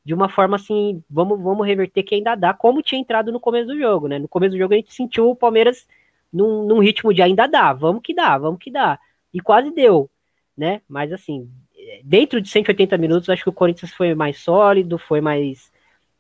[0.04, 3.68] de uma forma assim, vamos, vamos reverter que ainda dá, como tinha entrado no começo
[3.68, 4.20] do jogo, né?
[4.20, 5.88] No começo do jogo a gente sentiu o Palmeiras
[6.32, 9.00] num, num ritmo de ainda dá, vamos que dá, vamos que dá.
[9.34, 10.10] E quase deu,
[10.56, 10.82] né?
[10.88, 11.50] Mas assim,
[12.04, 15.72] dentro de 180 minutos, acho que o Corinthians foi mais sólido, foi mais.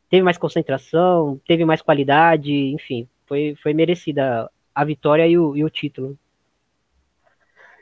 [0.09, 5.63] teve mais concentração, teve mais qualidade, enfim, foi, foi merecida a vitória e o, e
[5.63, 6.17] o título.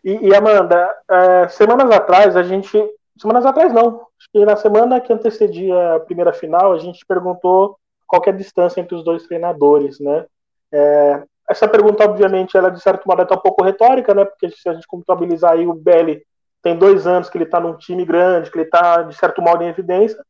[0.04, 2.78] E, e Amanda, é, semanas atrás a gente.
[3.18, 4.08] Semanas atrás não.
[4.20, 8.34] Acho que na semana que antecedia a primeira final, a gente perguntou qual é a
[8.34, 10.26] distância entre os dois treinadores, né?
[10.72, 14.26] É, essa pergunta, obviamente, ela de certo modo é um pouco retórica, né?
[14.26, 16.24] Porque se a gente contabilizar aí o Belli
[16.62, 19.64] tem dois anos que ele está num time grande, que ele está, de certo modo,
[19.64, 20.24] em evidência,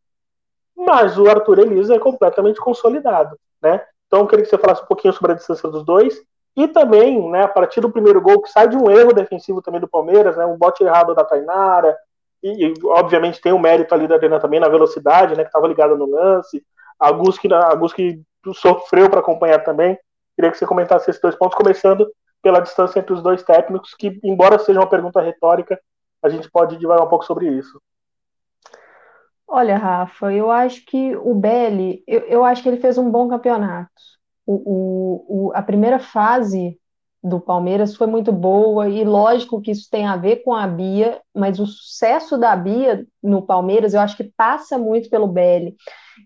[0.76, 3.86] mas o Arthur Elisa é completamente consolidado, né?
[4.08, 6.22] Então, eu queria que você falasse um pouquinho sobre a distância dos dois
[6.56, 9.82] e também, né, a partir do primeiro gol, que sai de um erro defensivo também
[9.82, 11.98] do Palmeiras, né, um bote errado da Tainara,
[12.44, 15.50] e, e obviamente tem o um mérito ali da Arena também na velocidade, né, que
[15.50, 16.64] estava ligada no lance,
[17.00, 18.22] a Gus que, a Gus que
[18.54, 19.98] sofreu para acompanhar também.
[20.36, 22.08] Queria que você comentasse esses dois pontos, começando
[22.42, 25.80] pela distância entre os dois técnicos, que, embora seja uma pergunta retórica,
[26.22, 27.82] a gente pode divagar um pouco sobre isso.
[29.48, 33.28] Olha, Rafa, eu acho que o Belli, eu, eu acho que ele fez um bom
[33.28, 33.92] campeonato
[34.46, 36.78] o, o, a primeira fase
[37.24, 41.22] do Palmeiras foi muito boa e lógico que isso tem a ver com a Bia,
[41.34, 45.76] mas o sucesso da Bia no Palmeiras eu acho que passa muito pelo Belli.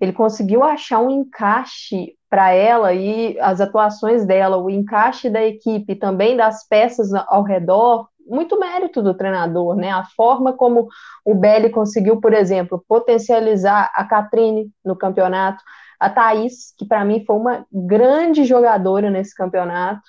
[0.01, 5.95] Ele conseguiu achar um encaixe para ela e as atuações dela, o encaixe da equipe,
[5.95, 9.91] também das peças ao redor, muito mérito do treinador, né?
[9.91, 10.87] A forma como
[11.23, 15.63] o Belli conseguiu, por exemplo, potencializar a Catrine no campeonato,
[15.99, 20.01] a Thaís, que para mim foi uma grande jogadora nesse campeonato.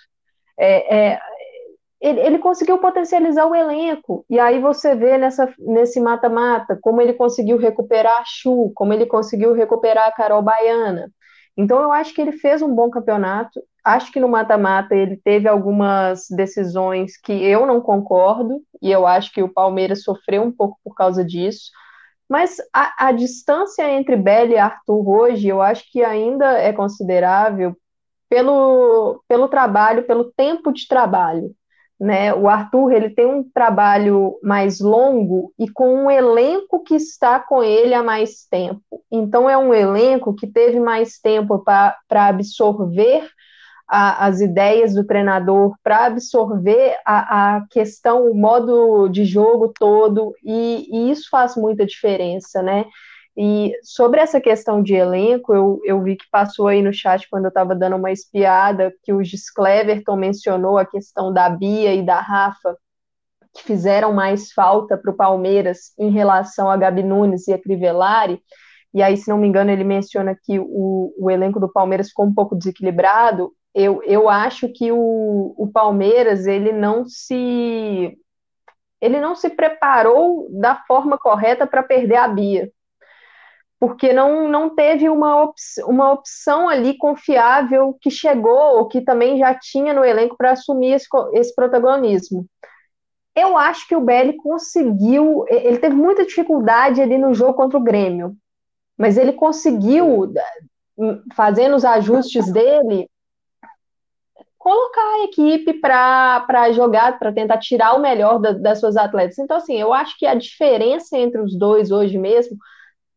[0.59, 1.21] É, é,
[2.01, 4.25] ele, ele, conseguiu potencializar o elenco.
[4.29, 9.07] E aí você vê nessa, nesse mata-mata como ele conseguiu recuperar a Chu, como ele
[9.07, 11.11] conseguiu recuperar a Carol Baiana.
[11.57, 13.61] Então eu acho que ele fez um bom campeonato.
[13.85, 19.33] Acho que no mata-mata ele teve algumas decisões que eu não concordo, e eu acho
[19.33, 21.71] que o Palmeiras sofreu um pouco por causa disso.
[22.29, 27.77] Mas a, a distância entre Belle e Arthur hoje, eu acho que ainda é considerável
[28.29, 31.51] pelo, pelo trabalho, pelo tempo de trabalho.
[31.99, 32.33] Né?
[32.33, 37.65] O Arthur ele tem um trabalho mais longo e com um elenco que está com
[37.65, 39.03] ele há mais tempo.
[39.11, 41.97] Então é um elenco que teve mais tempo para
[42.29, 43.29] absorver
[43.89, 50.35] a, as ideias do treinador, para absorver a, a, questão, o modo de jogo todo,
[50.45, 52.85] e, e, isso faz muita diferença, né?
[53.37, 57.45] E sobre essa questão de elenco, eu, eu vi que passou aí no chat quando
[57.45, 62.05] eu estava dando uma espiada, que o Gis Cleverton mencionou a questão da Bia e
[62.05, 62.77] da Rafa,
[63.55, 68.43] que fizeram mais falta para o Palmeiras em relação a Gabi Nunes e a Crivellari,
[68.93, 72.27] e aí, se não me engano, ele menciona que o, o elenco do Palmeiras ficou
[72.27, 78.19] um pouco desequilibrado eu, eu acho que o, o Palmeiras ele não se
[79.01, 82.73] ele não se preparou da forma correta para perder a Bia.
[83.79, 85.55] Porque não, não teve uma, op
[85.87, 90.95] uma opção ali confiável que chegou, ou que também já tinha no elenco para assumir
[90.95, 92.45] esse, esse protagonismo.
[93.37, 97.85] eu acho que o BL conseguiu, ele teve muita dificuldade ali no jogo contra o
[97.85, 98.37] Grêmio,
[98.99, 100.33] mas ele conseguiu,
[101.37, 103.09] fazendo os ajustes dele,
[104.59, 109.39] colocar a equipe para jogar, para tentar tirar o melhor da, das suas atletas.
[109.39, 112.59] Então, assim, eu acho que a diferença entre os dois hoje mesmo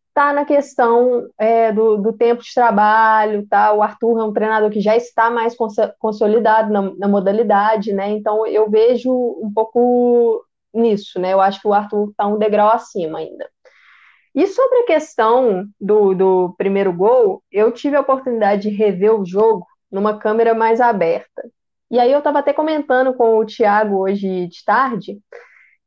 [0.10, 3.74] está na questão é, do, do, tempo de trabalho, tá?
[3.74, 8.12] O Arthur é um treinador que já está mais cons consolidado na, na, modalidade, né?
[8.12, 11.34] Então eu vejo um pouco nisso, né?
[11.34, 13.50] Eu acho que o Arthur está um degrau acima ainda.
[14.36, 19.26] E sobre a questão do, do primeiro gol, eu tive a oportunidade de rever o
[19.26, 21.44] jogo numa câmera mais aberta.
[21.90, 25.20] E aí eu estava até comentando com o Thiago hoje de tarde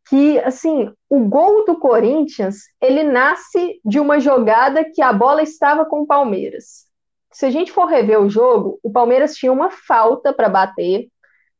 [0.06, 5.86] que, assim, o gol do Corinthians, ele nasce de uma jogada que a bola estava
[5.86, 6.84] com o Palmeiras.
[7.32, 11.08] Se a gente for rever o jogo, o Palmeiras tinha uma falta para bater,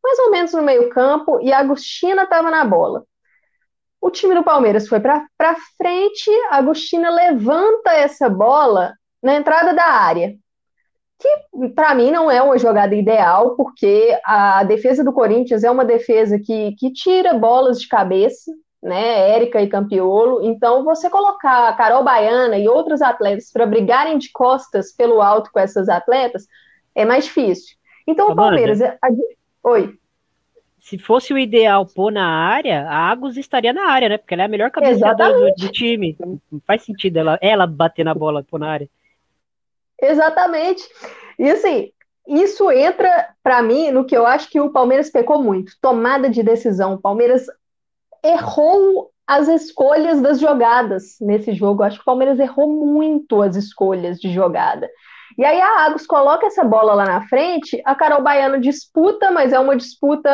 [0.03, 3.05] mais ou menos no meio campo, e a Agostina estava na bola.
[3.99, 5.27] O time do Palmeiras foi para
[5.79, 10.37] frente, a Agostina levanta essa bola na entrada da área
[11.25, 15.85] que para mim não é uma jogada ideal, porque a defesa do Corinthians é uma
[15.85, 19.31] defesa que, que tira bolas de cabeça, né?
[19.31, 20.43] Érica e Campiolo.
[20.43, 25.51] Então, você colocar a Carol Baiana e outros atletas para brigarem de costas pelo alto
[25.51, 26.47] com essas atletas
[26.95, 27.77] é mais difícil.
[28.07, 28.83] Então, o Palmeiras.
[28.83, 28.95] A...
[29.65, 29.95] Oi.
[30.79, 34.19] Se fosse o ideal pôr na área, a Agus estaria na área, né?
[34.19, 36.15] Porque ela é a melhor cabeça do, do, time.
[36.21, 38.89] Não faz sentido ela, ela bater na bola pôr na área.
[40.05, 40.83] Exatamente.
[41.39, 41.91] E assim,
[42.27, 46.43] isso entra para mim no que eu acho que o Palmeiras pecou muito, tomada de
[46.43, 46.95] decisão.
[46.95, 47.47] O Palmeiras
[48.23, 51.83] errou as escolhas das jogadas nesse jogo.
[51.83, 54.89] Eu acho que o Palmeiras errou muito as escolhas de jogada.
[55.37, 59.53] E aí a Agus coloca essa bola lá na frente, a Carol Baiano disputa, mas
[59.53, 60.31] é uma disputa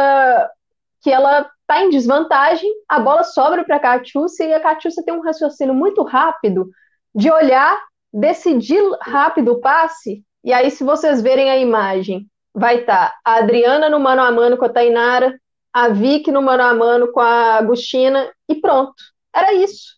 [1.02, 5.14] que ela está em desvantagem, a bola sobra para a Catiúcia e a Catiúcia tem
[5.14, 6.68] um raciocínio muito rápido
[7.14, 7.80] de olhar
[8.12, 13.34] decidir rápido o passe, e aí, se vocês verem a imagem, vai estar tá a
[13.36, 15.38] Adriana no mano a mano com a Tainara,
[15.72, 18.94] a Vicky no mano a mano com a Agostina, e pronto.
[19.34, 19.94] Era isso.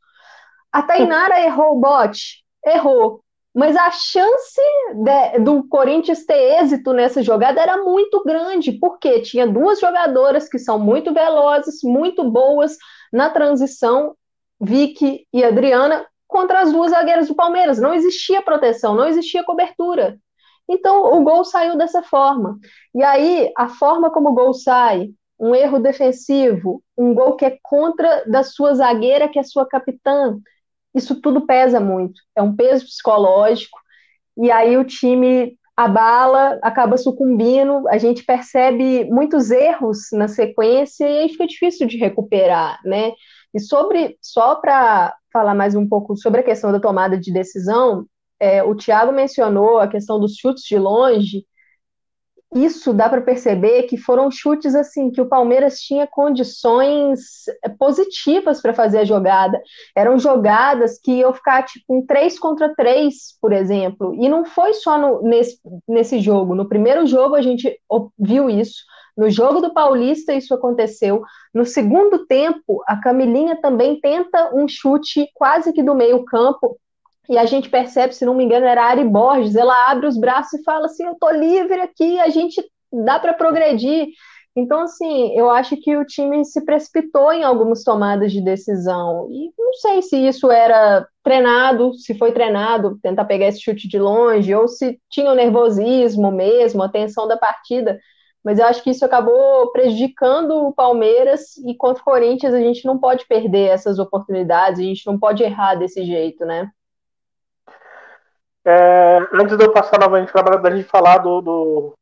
[0.71, 2.45] A Tainara errou o bote?
[2.67, 3.23] Errou.
[3.55, 4.61] Mas a chance
[4.95, 10.59] de, do Corinthians ter êxito nessa jogada era muito grande, porque tinha duas jogadoras que
[10.59, 12.77] são muito velozes, muito boas
[13.13, 14.17] na transição,
[14.59, 17.79] Vicky e Adriana, contra as duas zagueiras do Palmeiras.
[17.79, 20.19] Não existia proteção, não existia cobertura.
[20.69, 22.59] Então o gol saiu dessa forma.
[22.95, 27.59] E aí, a forma como o gol sai, um erro defensivo, um gol que é
[27.63, 30.39] contra da sua zagueira, que é sua capitã,
[30.95, 32.21] isso tudo pesa muito.
[32.37, 33.79] É um peso psicológico.
[34.37, 41.19] E aí o time abala, acaba sucumbindo, a gente percebe muitos erros na sequência e
[41.23, 43.13] aí fica difícil de recuperar, né?
[43.55, 48.07] E sobre, só para falar mais um pouco sobre a questão da tomada de decisão,
[48.41, 51.45] é, o Thiago mencionou a questão dos chutes de longe.
[52.55, 57.21] Isso dá para perceber que foram chutes assim que o Palmeiras tinha condições
[57.65, 59.61] é, positivas para fazer a jogada.
[59.97, 64.15] Eram jogadas que iam ficar tipo um 3 contra 3, por exemplo.
[64.21, 66.55] E não foi só no, nesse, nesse jogo.
[66.55, 67.75] No primeiro jogo a gente
[68.19, 68.83] viu isso.
[69.17, 71.23] No jogo do Paulista, isso aconteceu.
[71.55, 76.79] No segundo tempo, a Camilinha também tenta um chute quase que do meio-campo.
[77.29, 79.55] E a gente percebe, se não me engano, era a Ari Borges.
[79.55, 83.35] Ela abre os braços e fala assim: Eu tô livre aqui, a gente dá para
[83.35, 84.09] progredir.
[84.55, 89.29] Então, assim, eu acho que o time se precipitou em algumas tomadas de decisão.
[89.31, 93.99] E não sei se isso era treinado, se foi treinado, tentar pegar esse chute de
[93.99, 97.99] longe, ou se tinha o nervosismo mesmo, a tensão da partida
[98.45, 102.85] mas eu acho que isso acabou prejudicando o Palmeiras e contra o Corinthians a gente
[102.85, 106.69] não pode perder essas oportunidades, a gente não pode errar desse jeito, né?
[108.65, 111.95] É, antes de eu passar novamente para a gente falar do, do,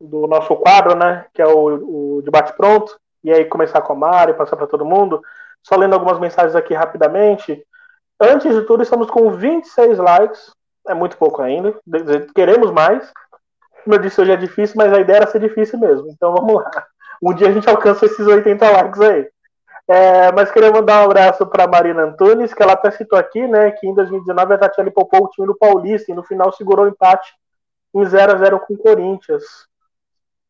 [0.00, 3.96] do, nosso quadro, né, que é o, o debate pronto, e aí começar com a
[3.96, 5.22] Mari, passar para todo mundo,
[5.62, 7.64] só lendo algumas mensagens aqui rapidamente.
[8.20, 10.50] Antes de tudo, estamos com 26 likes,
[10.88, 11.78] é muito pouco ainda,
[12.34, 13.12] queremos mais.
[13.84, 16.08] Como eu disse, hoje é difícil, mas a ideia era ser difícil mesmo.
[16.10, 16.86] Então vamos lá.
[17.22, 19.28] Um dia a gente alcança esses 80 likes aí.
[19.92, 23.72] É, mas queria mandar um abraço para Marina Antunes, que ela até citou aqui, né,
[23.72, 26.88] que em 2019 a Tatiana poupou o time do Paulista e no final segurou o
[26.88, 27.30] empate
[27.94, 29.44] em 0 a 0 com o Corinthians.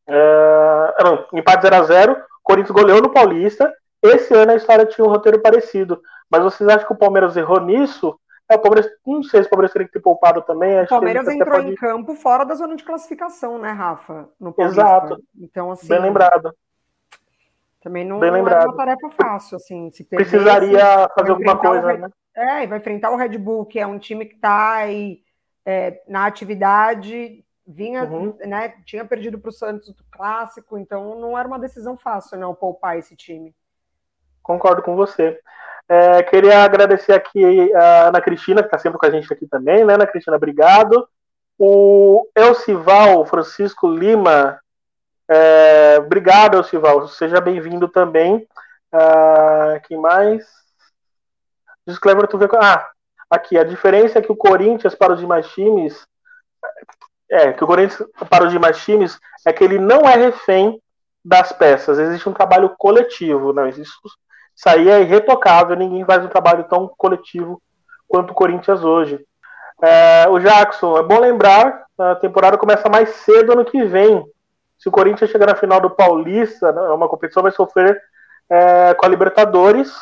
[0.07, 3.73] É, não, empate 0 a 0 Corinthians goleou no Paulista.
[4.01, 6.01] Esse ano a história tinha um roteiro parecido.
[6.31, 8.17] Mas vocês acham que o Palmeiras errou nisso?
[8.49, 10.83] É, o Palmeiras, não sei se o Palmeiras teria que ter poupado também.
[10.83, 11.69] o Palmeiras entrou pode...
[11.69, 14.29] em campo fora da zona de classificação, né, Rafa?
[14.59, 15.21] Exato.
[15.37, 15.89] Então, assim.
[15.89, 16.55] Bem lembrado.
[17.83, 19.91] Também não, não é uma tarefa fácil, assim.
[19.91, 22.09] Se perdesse, Precisaria vai fazer alguma coisa, Red- né?
[22.35, 25.21] É, e vai enfrentar o Red Bull, que é um time que está aí
[25.67, 28.37] é, na atividade, vinha, Uhum.
[28.47, 32.55] né, tinha perdido para o Santos do clássico, então não era uma decisão fácil, não,
[32.55, 33.55] poupar esse time.
[34.43, 35.39] Concordo com você.
[35.89, 39.85] É, queria agradecer aqui a Ana Cristina, que está sempre com a gente aqui também,
[39.85, 39.95] né?
[39.95, 41.07] Ana Cristina, obrigado.
[41.59, 44.59] O Elcival Francisco Lima,
[45.33, 47.09] é, obrigado, Elcival.
[47.09, 48.47] Seja bem-vindo também.
[48.93, 50.47] Ah, quem mais?
[51.87, 52.49] Diz Clever, tu vê.
[52.61, 52.89] Ah,
[53.31, 56.07] aqui, a diferença é que o Corinthians para os demais times.
[57.31, 60.81] É, que o Corinthians para os demais times é que ele não é refém
[61.25, 61.99] das peças.
[61.99, 63.97] Existe um trabalho coletivo, não existe
[64.55, 67.61] isso aí é irretocável, ninguém faz um trabalho tão coletivo
[68.07, 69.25] quanto o Corinthians hoje.
[69.83, 74.25] É, o Jackson, é bom lembrar, a temporada começa mais cedo ano que vem.
[74.83, 78.03] Se o Corinthians chegar na final do Paulista, né, uma competição vai sofrer
[78.51, 79.93] é, com a Libertadores.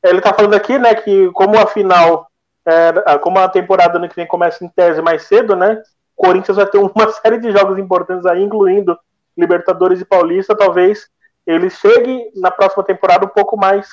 [0.00, 2.30] Ele está falando aqui, né, que como a final,
[2.64, 5.82] é, como a temporada ano que vem começa em tese mais cedo, né,
[6.16, 8.96] o Corinthians vai ter uma série de jogos importantes aí, incluindo
[9.36, 11.08] Libertadores e Paulista, talvez
[11.44, 13.88] ele chegue na próxima temporada um pouco mais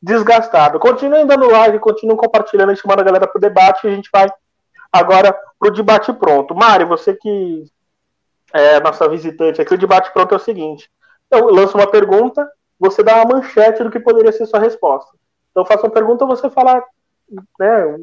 [0.00, 0.78] desgastado.
[0.78, 3.86] Continuem dando like, continuem compartilhando e chamando a galera para o debate.
[3.86, 4.28] A gente vai
[4.90, 6.54] agora para o debate pronto.
[6.54, 7.64] Mari, você que
[8.52, 10.90] é nossa visitante aqui, o debate pronto é o seguinte:
[11.30, 15.12] eu lanço uma pergunta, você dá uma manchete do que poderia ser sua resposta.
[15.50, 16.82] Então, eu faço uma pergunta, você fala
[17.58, 17.96] né,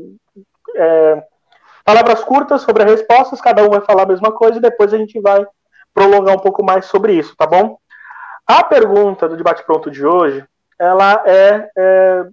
[0.75, 1.23] é,
[1.86, 4.97] palavras curtas sobre as respostas, cada um vai falar a mesma coisa e depois a
[4.97, 5.45] gente vai
[5.93, 7.77] prolongar um pouco mais sobre isso, tá bom?
[8.45, 10.43] A pergunta do debate pronto de hoje,
[10.79, 12.25] ela é, é,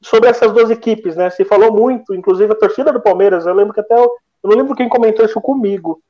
[0.00, 1.30] sobre essas duas equipes, né?
[1.30, 4.10] Se falou muito, inclusive a torcida do Palmeiras, eu lembro que até eu,
[4.42, 6.02] eu não lembro quem comentou isso comigo.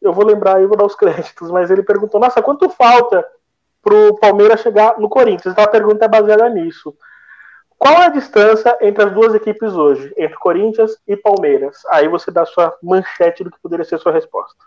[0.00, 3.26] Eu vou lembrar e vou dar os créditos, mas ele perguntou: "Nossa, quanto falta
[3.82, 6.94] pro Palmeiras chegar no Corinthians?" Então a pergunta é baseada nisso.
[7.78, 11.82] Qual é a distância entre as duas equipes hoje, entre Corinthians e Palmeiras?
[11.90, 14.64] Aí você dá a sua manchete do que poderia ser a sua resposta.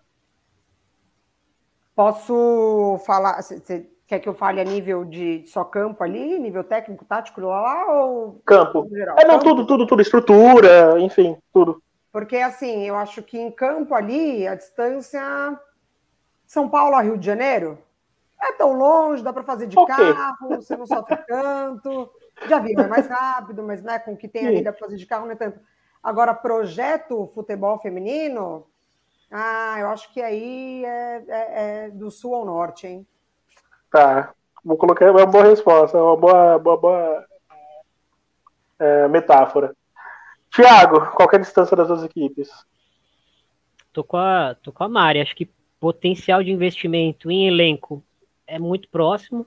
[1.95, 3.41] Posso falar?
[3.41, 7.85] Você quer que eu fale a nível de só campo ali, nível técnico, tático lá
[7.91, 8.87] ou Campo.
[8.91, 9.15] geral?
[9.17, 9.45] É, não, Campo?
[9.45, 10.01] tudo, tudo, tudo.
[10.01, 11.81] Estrutura, enfim, tudo.
[12.17, 15.21] Porque assim, eu acho que em campo ali, a distância
[16.47, 17.77] São Paulo a Rio de Janeiro
[18.41, 19.95] é tão longe, dá para fazer de Ok.
[19.95, 22.09] carro, você não sofre tanto.
[22.43, 24.97] De avião é mais rápido, mas né, com o que tem ali dá para fazer
[24.97, 25.59] de carro, não é tanto.
[26.01, 28.65] Agora, projeto futebol feminino,
[29.29, 33.07] ah, eu acho que aí é, é- é do sul ao norte, hein?
[33.91, 34.33] Tá.
[34.65, 37.25] Vou colocar é uma boa resposta, é uma boa, boa, boa
[38.79, 39.76] é, metáfora.
[40.51, 42.49] Tiago, qual que é a distância das duas equipes?
[43.93, 45.21] Tô com a, tô com a Mari.
[45.21, 48.03] Acho que potencial de investimento em elenco
[48.45, 49.45] é muito próximo,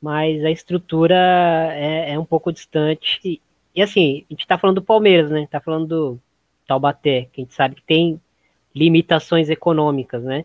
[0.00, 1.16] mas a estrutura
[1.72, 3.20] é, é um pouco distante.
[3.24, 3.40] E,
[3.74, 5.46] e, assim, a gente tá falando do Palmeiras, né?
[5.50, 6.20] Tá falando do
[6.66, 8.20] Taubaté, que a gente sabe que tem
[8.74, 10.44] limitações econômicas, né?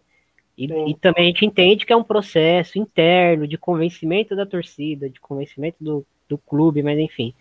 [0.57, 5.09] E, e também a gente entende que é um processo interno de convencimento da torcida,
[5.09, 7.33] de convencimento do, do clube, mas enfim.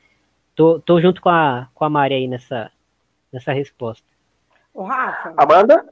[0.54, 2.70] Tô, tô junto com a, com a Mari aí nessa,
[3.32, 4.06] nessa resposta.
[4.74, 5.84] Ô, Rafa, Amanda?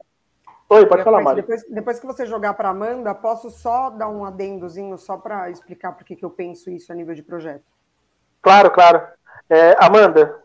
[0.68, 1.42] Oi, pode falar, depois, Mari.
[1.42, 5.92] depois, depois que você jogar para Amanda, posso só dar um adendozinho só para explicar
[5.92, 7.64] por que que eu penso isso a nível de projeto?
[8.42, 9.02] Claro, claro.
[9.48, 10.40] É, Amanda,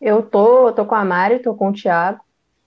[0.00, 2.20] Eu tô, tô com a Mari, tô com o Thiago.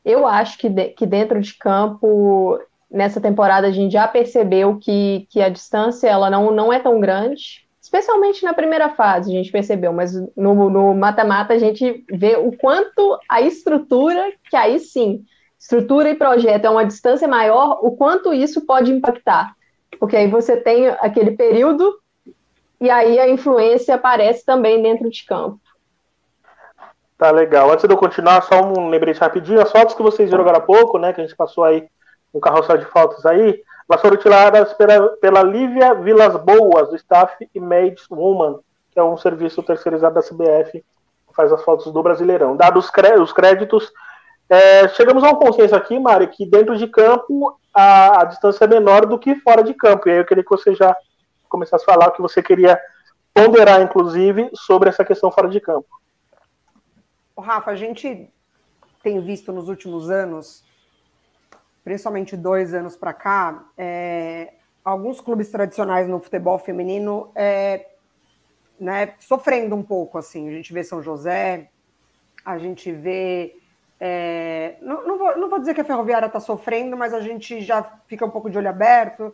[0.03, 5.27] Eu acho que, de- que dentro de campo, nessa temporada, a gente já percebeu que,
[5.29, 9.51] que a distância ela não, não é tão grande, especialmente na primeira fase, a gente
[9.51, 15.25] percebeu, mas no mata-mata a gente vê o quanto a estrutura, que aí sim,
[15.59, 19.53] estrutura e projeto é uma distância maior, o quanto isso pode impactar.
[19.99, 21.99] Porque aí você tem aquele período
[22.79, 25.59] e aí a influência aparece também dentro de campo.
[27.17, 27.69] tá legal.
[27.71, 29.61] Antes de eu continuar, só um lembrete rapidinho.
[29.61, 31.89] As fotos que vocês viram agora há pouco, né, que a gente passou aí
[32.33, 37.47] um carrossel de fotos aí, elas foram tiradas pela, pela Lívia Vilas Boas, do Staff
[37.53, 38.59] Image Woman,
[38.91, 40.83] que é um serviço terceirizado da CBF,
[41.27, 42.55] que faz as fotos do Brasileirão.
[42.55, 43.91] Dados os cré- os créditos,
[44.49, 48.67] é, chegamos a um consenso aqui, Mari, que dentro de campo a, a distância é
[48.67, 50.07] menor do que fora de campo.
[50.07, 50.95] E aí eu queria que você já
[51.47, 52.79] começasse a falar o que você queria
[53.33, 55.87] ponderar, inclusive, sobre essa questão fora de campo.
[57.37, 58.29] Rafa, a gente
[59.01, 60.63] tem visto nos últimos anos,
[61.83, 64.53] principalmente dois anos para cá, é,
[64.83, 67.87] alguns clubes tradicionais no futebol feminino é,
[68.79, 70.17] né, sofrendo um pouco.
[70.17, 71.69] Assim, a gente vê São José,
[72.43, 73.55] a gente vê.
[73.99, 77.61] é, não, não, vou, não vou dizer que a Ferroviária está sofrendo, mas a gente
[77.61, 79.33] já fica um pouco de olho aberto.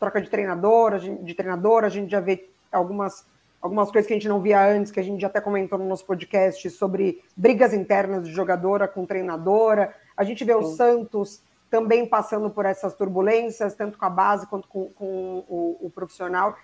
[0.00, 3.26] troca de treinador, de treinador, a gente já vê algumas,
[3.60, 5.86] algumas coisas que a gente não via antes, que a gente já até comentou no
[5.86, 9.94] nosso podcast sobre brigas internas de jogadora com treinadora.
[10.16, 10.58] A gente vê Sim.
[10.58, 15.86] o Santos também passando por essas turbulências, tanto com a base quanto com, com o,
[15.86, 16.56] o profissional.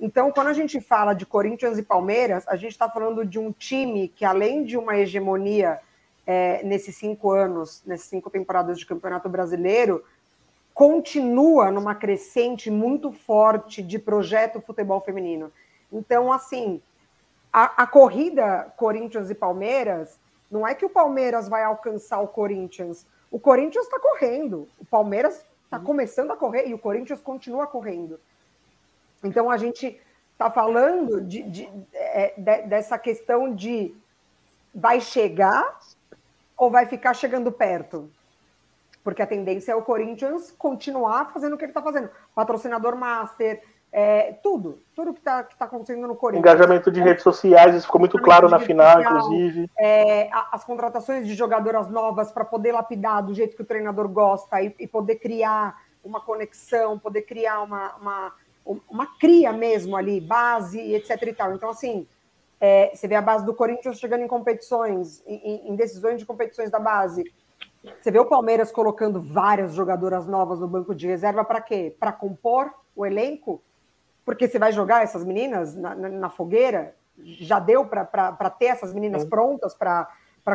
[0.00, 3.50] Então, quando a gente fala de Corinthians e Palmeiras, a gente está falando de um
[3.50, 5.80] time que, além de uma hegemonia
[6.26, 10.04] é, nesses cinco anos, nessas cinco temporadas de Campeonato Brasileiro,
[10.72, 15.50] continua numa crescente muito forte de projeto futebol feminino.
[15.92, 16.80] Então, assim,
[17.52, 23.04] a, a corrida Corinthians e Palmeiras, não é que o Palmeiras vai alcançar o Corinthians,
[23.30, 28.18] o Corinthians está correndo, o Palmeiras está começando a correr e o Corinthians continua correndo.
[29.22, 30.00] Então a gente
[30.32, 33.94] está falando de, de, é, de, dessa questão de
[34.74, 35.78] vai chegar
[36.56, 38.10] ou vai ficar chegando perto?
[39.04, 42.10] Porque a tendência é o Corinthians continuar fazendo o que ele está fazendo.
[42.34, 46.44] Patrocinador master, é, tudo, tudo que está que tá acontecendo no Corinthians.
[46.44, 49.70] Engajamento de redes sociais, isso ficou muito claro na final, social, inclusive.
[49.78, 54.60] É, as contratações de jogadoras novas para poder lapidar do jeito que o treinador gosta
[54.60, 58.32] e, e poder criar uma conexão, poder criar uma, uma,
[58.88, 61.54] uma cria mesmo ali, base, etc e tal.
[61.54, 62.06] Então, assim,
[62.60, 66.70] é, você vê a base do Corinthians chegando em competições, em, em decisões de competições
[66.70, 67.24] da base.
[68.00, 71.94] Você vê o Palmeiras colocando várias jogadoras novas no banco de reserva para quê?
[71.98, 73.62] Para compor o elenco?
[74.28, 76.94] Porque você vai jogar essas meninas na, na, na fogueira?
[77.18, 79.30] Já deu para ter essas meninas Sim.
[79.30, 80.06] prontas para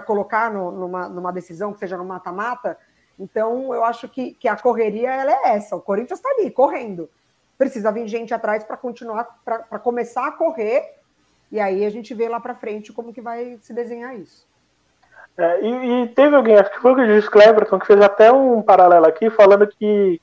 [0.06, 2.78] colocar no, numa, numa decisão que seja no mata-mata?
[3.18, 5.76] Então, eu acho que, que a correria ela é essa.
[5.76, 7.10] O Corinthians está ali, correndo.
[7.58, 10.94] Precisa vir gente atrás para continuar, para começar a correr,
[11.52, 14.48] e aí a gente vê lá para frente como que vai se desenhar isso.
[15.36, 18.62] É, e, e, teve alguém, acho que foi o Gis Cleverton, que fez até um
[18.62, 20.22] paralelo aqui, falando que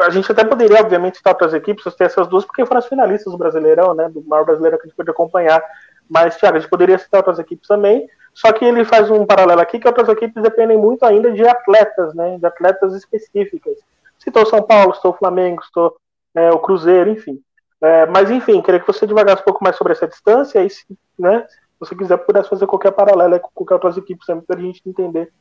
[0.00, 3.32] a gente até poderia, obviamente, citar outras equipes, ter essas duas, porque foram as finalistas
[3.32, 4.08] do Brasileirão, né?
[4.08, 5.62] Do maior brasileiro que a gente pode acompanhar.
[6.08, 8.08] Mas, Thiago, a gente poderia citar outras equipes também.
[8.34, 12.14] Só que ele faz um paralelo aqui que outras equipes dependem muito ainda de atletas,
[12.14, 12.38] né?
[12.38, 13.76] De atletas específicas.
[14.18, 15.96] Citou São Paulo, citou Flamengo, citou
[16.34, 17.40] é, o Cruzeiro, enfim.
[17.80, 20.84] É, mas, enfim, queria que você divagasse um pouco mais sobre essa distância e, se,
[21.18, 24.82] né, se você quiser, pudesse fazer qualquer paralelo com qualquer outras equipes para a gente
[24.86, 25.32] entender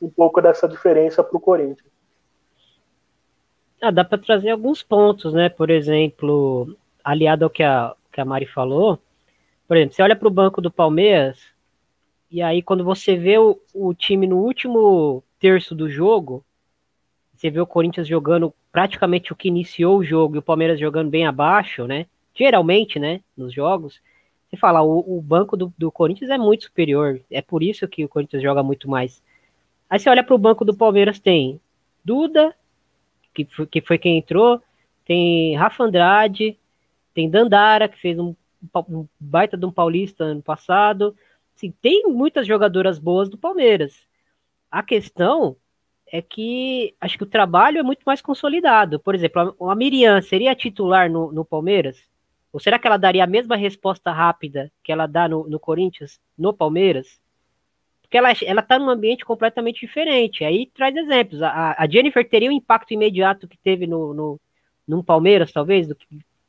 [0.00, 1.97] um pouco dessa diferença para o Corinthians.
[3.80, 5.48] Ah, dá para trazer alguns pontos, né?
[5.48, 8.98] Por exemplo, aliado ao que a, que a Mari falou,
[9.68, 11.38] por exemplo, você olha para o banco do Palmeiras,
[12.30, 16.44] e aí quando você vê o, o time no último terço do jogo,
[17.34, 21.10] você vê o Corinthians jogando praticamente o que iniciou o jogo e o Palmeiras jogando
[21.10, 22.06] bem abaixo, né?
[22.34, 23.20] Geralmente, né?
[23.36, 24.00] Nos jogos,
[24.48, 27.20] você fala, o, o banco do, do, Corinthians é muito superior.
[27.30, 29.22] É por isso que o Corinthians joga muito mais.
[29.88, 31.60] Aí você olha para o banco do Palmeiras, tem
[32.04, 32.54] Duda,
[33.44, 34.62] que foi, que foi quem entrou,
[35.04, 36.58] tem Rafa Andrade,
[37.14, 38.34] tem Dandara, que fez um,
[38.88, 41.16] um baita de um paulista ano passado.
[41.56, 44.06] Assim, tem muitas jogadoras boas do Palmeiras.
[44.70, 45.56] A questão
[46.10, 49.00] é que acho que o trabalho é muito mais consolidado.
[49.00, 51.98] Por exemplo, a, a Miriam seria titular no, no Palmeiras?
[52.52, 56.20] Ou será que ela daria a mesma resposta rápida que ela dá no, no Corinthians,
[56.36, 57.20] no Palmeiras?
[58.08, 60.42] Porque ela, ela tá num ambiente completamente diferente.
[60.42, 61.42] Aí traz exemplos.
[61.42, 64.40] A, a Jennifer teria o um impacto imediato que teve no, no,
[64.88, 66.06] no Palmeiras, talvez, do que,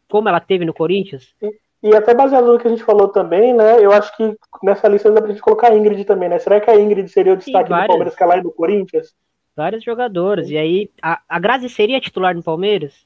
[0.08, 1.36] como ela teve no Corinthians.
[1.42, 1.54] E,
[1.84, 3.84] e, até baseado no que a gente falou também, né?
[3.84, 6.40] Eu acho que nessa lista dá pra gente colocar a Ingrid também, né?
[6.40, 9.14] Será que a Ingrid seria o destaque Sim, do Palmeiras que ela é do Corinthians?
[9.54, 10.48] Vários jogadores.
[10.48, 10.54] Sim.
[10.54, 13.06] E aí, a, a Grazi seria titular no Palmeiras?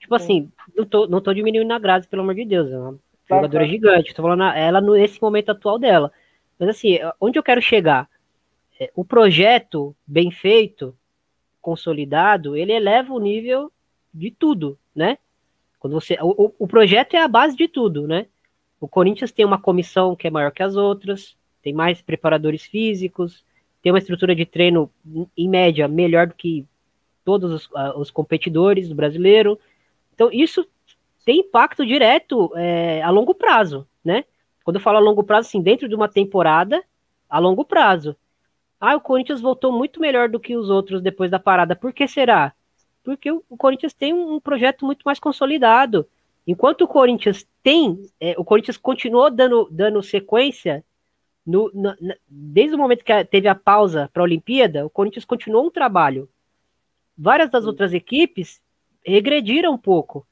[0.00, 0.24] Tipo Sim.
[0.24, 2.72] assim, não tô, não tô diminuindo a Grazi, pelo amor de Deus.
[2.72, 3.70] É uma jogadora tá.
[3.70, 4.14] gigante.
[4.14, 6.10] Tô falando ela nesse momento atual dela.
[6.58, 8.08] Mas assim, onde eu quero chegar?
[8.78, 10.96] É, o projeto bem feito,
[11.60, 13.72] consolidado, ele eleva o nível
[14.12, 15.18] de tudo, né?
[15.78, 18.26] Quando você, o, o projeto é a base de tudo, né?
[18.80, 23.44] O Corinthians tem uma comissão que é maior que as outras, tem mais preparadores físicos,
[23.82, 24.90] tem uma estrutura de treino,
[25.36, 26.66] em média, melhor do que
[27.24, 29.58] todos os, os competidores do brasileiro.
[30.14, 30.66] Então, isso
[31.24, 34.24] tem impacto direto é, a longo prazo, né?
[34.66, 36.82] Quando eu falo a longo prazo, assim, dentro de uma temporada,
[37.30, 38.16] a longo prazo.
[38.80, 41.76] Ah, o Corinthians voltou muito melhor do que os outros depois da parada.
[41.76, 42.52] Por que será?
[43.04, 46.04] Porque o, Corinthians tem um projeto muito mais consolidado.
[46.44, 50.84] Enquanto o Corinthians tem, é, o Corinthians continuou dando, dando sequência
[51.46, 51.96] no, na,
[52.26, 56.28] desde o momento que teve a pausa para a Olimpíada, o Corinthians continuou um trabalho.
[57.16, 58.60] Várias das outras equipes
[59.04, 60.26] regrediram um pouco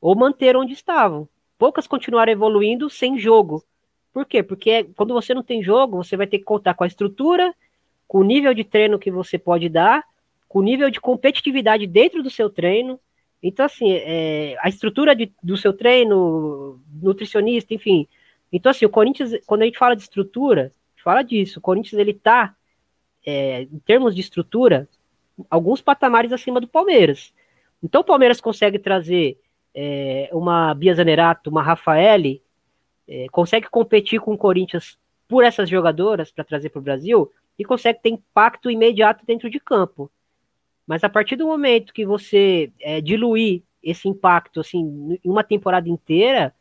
[0.00, 1.28] ou manteram onde estavam
[1.58, 3.64] poucas continuaram evoluindo sem jogo.
[4.12, 4.42] Por quê?
[4.42, 7.54] Porque quando você não tem jogo, você vai ter que contar com a estrutura,
[8.08, 10.04] com o nível de treino que você pode dar,
[10.48, 12.98] com o nível de competitividade dentro do seu treino.
[13.42, 18.08] Então, assim, é, a estrutura de, do seu treino, nutricionista, enfim.
[18.50, 21.58] Então, assim, o Corinthians, quando a gente fala de estrutura, fala disso.
[21.58, 22.56] O Corinthians, ele tá,
[23.24, 24.88] é, em termos de estrutura,
[25.50, 27.34] alguns patamares acima do Palmeiras.
[27.82, 29.38] Então, o Palmeiras consegue trazer
[29.78, 32.42] é, uma Bia Zanerato, uma Rafaele,
[33.06, 34.98] é, consegue competir com o Corinthians
[35.28, 39.60] por essas jogadoras para trazer para o Brasil e consegue ter impacto imediato dentro de
[39.60, 40.10] campo.
[40.86, 45.88] Mas a partir do momento que você é, diluir esse impacto assim, em uma temporada
[45.88, 46.54] inteira,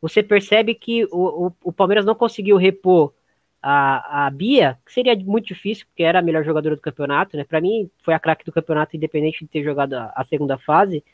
[0.00, 3.12] você percebe que o, o, o Palmeiras não conseguiu repor
[3.62, 7.44] a, a Bia, que seria muito difícil, porque era a melhor jogadora do campeonato, né?
[7.44, 11.04] Para mim, foi a craque do campeonato, independente de ter jogado a, a segunda fase.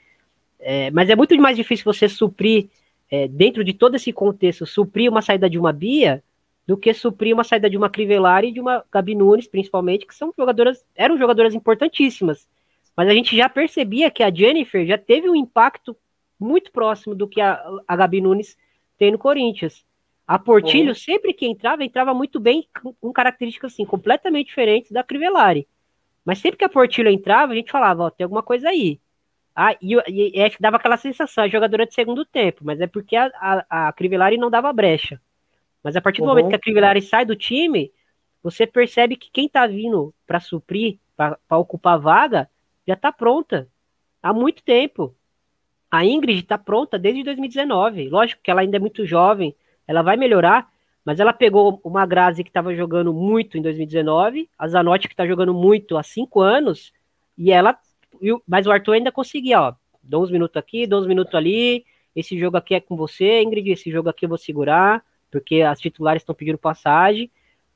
[0.60, 2.68] É, mas é muito mais difícil você suprir,
[3.10, 6.22] é, dentro de todo esse contexto, suprir uma saída de uma Bia
[6.66, 10.14] do que suprir uma saída de uma Crivellari e de uma Gabi Nunes, principalmente, que
[10.14, 12.48] são jogadoras, eram jogadoras importantíssimas.
[12.96, 15.96] Mas a gente já percebia que a Jennifer já teve um impacto
[16.38, 18.56] muito próximo do que a, a Gabi Nunes
[18.96, 19.84] tem no Corinthians.
[20.26, 25.02] A Portilho, sempre que entrava, entrava muito bem, com, com características assim, completamente diferentes da
[25.02, 25.66] Crivellari.
[26.24, 29.00] Mas sempre que a Portilho entrava, a gente falava, ó, tem alguma coisa aí.
[29.54, 33.16] Ah, e, e, e dava aquela sensação, a jogadora de segundo tempo, mas é porque
[33.16, 33.30] a,
[33.68, 35.20] a, a Crivellari não dava brecha.
[35.82, 36.30] Mas a partir do uhum.
[36.30, 37.92] momento que a Crivellari sai do time,
[38.42, 42.50] você percebe que quem tá vindo para suprir, para ocupar a vaga,
[42.86, 43.68] já tá pronta.
[44.22, 45.14] Há muito tempo.
[45.90, 48.08] A Ingrid tá pronta desde 2019.
[48.08, 49.54] Lógico que ela ainda é muito jovem,
[49.86, 50.70] ela vai melhorar,
[51.04, 55.26] mas ela pegou uma Grazi que estava jogando muito em 2019, a Zanotti que está
[55.26, 56.92] jogando muito há cinco anos,
[57.36, 57.76] e ela.
[58.46, 59.74] Mas o Arthur ainda conseguia, ó.
[60.02, 61.84] Dou uns minutos aqui, dou uns minutos ali.
[62.14, 63.70] Esse jogo aqui é com você, Ingrid.
[63.70, 67.30] Esse jogo aqui eu vou segurar porque as titulares estão pedindo passagem,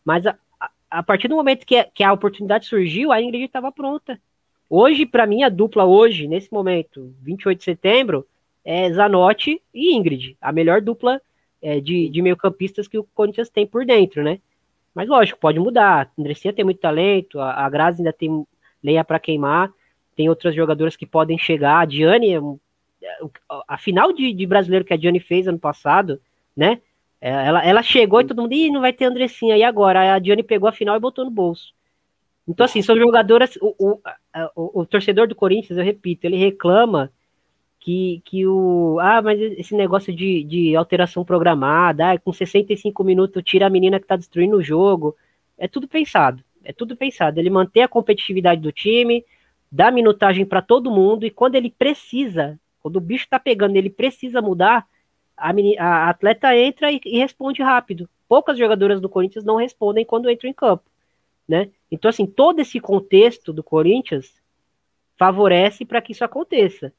[0.04, 3.70] mas a, a, a, partir do momento que, que a oportunidade surgiu, a Ingrid estava
[3.70, 4.20] pronta.
[4.68, 8.26] Hoje, para mim, a dupla hoje, nesse momento, 28 de setembro,
[8.64, 11.20] é Zanotti e Ingrid, a melhor dupla
[11.62, 14.40] é, de, de meio-campistas que o Corinthians tem por dentro, né?
[14.94, 16.06] Mas lógico, pode mudar.
[16.06, 18.46] A Andressinha tem muito talento, a, a Grazi ainda tem
[18.82, 19.72] lenha para queimar,
[20.14, 21.80] tem outras jogadoras que podem chegar.
[21.80, 22.40] A Diane, é
[23.68, 26.20] a final de, de brasileiro que a Diane fez ano passado,
[26.56, 26.80] né?
[27.20, 30.14] É, ela, ela chegou e todo mundo, ih, não vai ter Andressinha, e agora?
[30.14, 31.72] A Diane pegou a final e botou no bolso.
[32.46, 33.56] Então, assim, são jogadoras.
[33.60, 34.00] O, o,
[34.54, 37.10] o, o, torcedor do Corinthians, eu repito, ele reclama
[37.80, 38.98] que, que o.
[39.00, 43.98] Ah, mas esse negócio de, de alteração programada, ah, com 65 minutos tira a menina
[43.98, 45.16] que tá destruindo o jogo.
[45.56, 46.44] É tudo pensado.
[46.62, 47.38] É tudo pensado.
[47.40, 49.24] Ele manter a competitividade do time,
[49.70, 53.90] dá minutagem para todo mundo, e quando ele precisa, quando o bicho tá pegando, ele
[53.90, 54.86] precisa mudar,
[55.36, 58.08] a, a atleta entra e, e, responde rápido.
[58.28, 60.84] Poucas jogadoras do Corinthians não respondem quando entram em campo,
[61.46, 61.70] né?
[61.90, 64.32] Então, assim, todo esse contexto do Corinthians
[65.16, 66.92] favorece para que isso aconteça.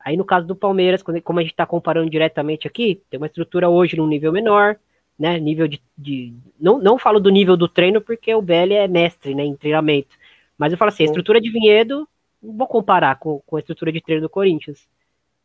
[0.00, 3.68] Aí, no caso do Palmeiras, como a gente está comparando diretamente aqui, tem uma estrutura
[3.68, 4.78] hoje num nível menor,
[5.18, 5.38] né?
[5.38, 5.82] Nível de.
[5.96, 9.56] de não, não falo do nível do treino, porque o BL é mestre né, em
[9.56, 10.16] treinamento.
[10.58, 12.06] Mas eu falo assim, a estrutura de vinhedo,
[12.42, 14.88] não vou comparar com, com a estrutura de treino do Corinthians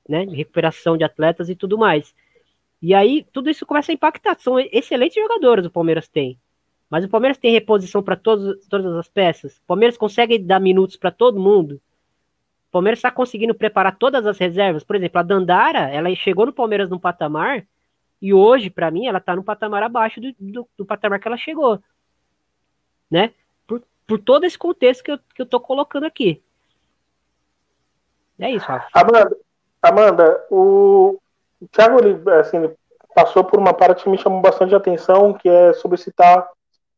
[0.08, 2.14] né, de recuperação de atletas e tudo mais.
[2.82, 4.38] E aí tudo isso começa a impactar.
[4.40, 6.38] São excelentes jogadores o Palmeiras tem.
[6.90, 9.58] Mas o Palmeiras tem reposição para todas as peças.
[9.58, 11.82] O Palmeiras consegue dar minutos para todo mundo.
[12.70, 14.84] O Palmeiras está conseguindo preparar todas as reservas.
[14.84, 17.66] Por exemplo, a Dandara, ela chegou no Palmeiras num patamar
[18.22, 21.38] e hoje, para mim, ela está no patamar abaixo do, do, do, patamar que ela
[21.38, 21.82] chegou.
[23.10, 23.34] Né?
[24.14, 26.44] Por, todo esse contexto que eu, que eu tô colocando aqui.
[28.40, 28.88] É isso, Rafa.
[28.94, 29.38] Amanda,
[29.82, 31.20] Amanda, o,
[31.72, 32.72] Thiago ele, assim,
[33.16, 36.48] passou por uma parte que me chamou bastante atenção, que é sobre citar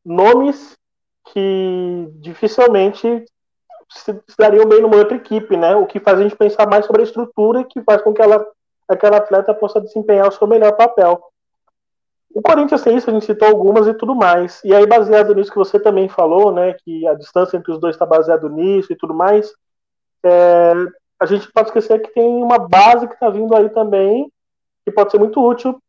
[0.04, 0.78] nomes
[1.32, 3.26] que dificilmente
[3.90, 5.74] se, dariam bem numa outra equipe, né?
[5.74, 8.46] O que faz a gente pensar mais sobre a estrutura que faz com que ela,
[8.90, 11.32] aquela atleta possa desempenhar o seu melhor papel.
[12.36, 14.62] O Corinthians tem isso, a gente citou algumas e tudo mais.
[14.66, 17.96] E aí, baseado nisso que você também falou, né, que a distância entre os dois
[17.96, 19.54] está baseado nisso e tudo mais,
[20.22, 20.74] é,
[21.18, 24.30] a gente pode esquecer que tem uma base que está vindo aí também,
[24.84, 25.82] que pode ser muito útil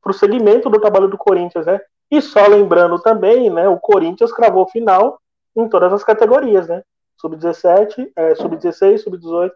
[0.00, 1.80] para o segmento do trabalho do Corinthians, né?
[2.08, 5.20] E só lembrando também, né, o Corinthians cravou final
[5.56, 6.84] em todas as categorias, né?
[7.16, 9.50] Sub-17, é, sub-16, sub-18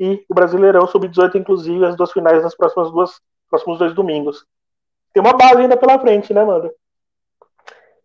[0.00, 4.44] e o Brasileirão sub-18, inclusive, as duas finais nas próximas duas, próximos dois domingos.
[5.14, 6.70] Tem uma base ainda pela frente, né, Amanda?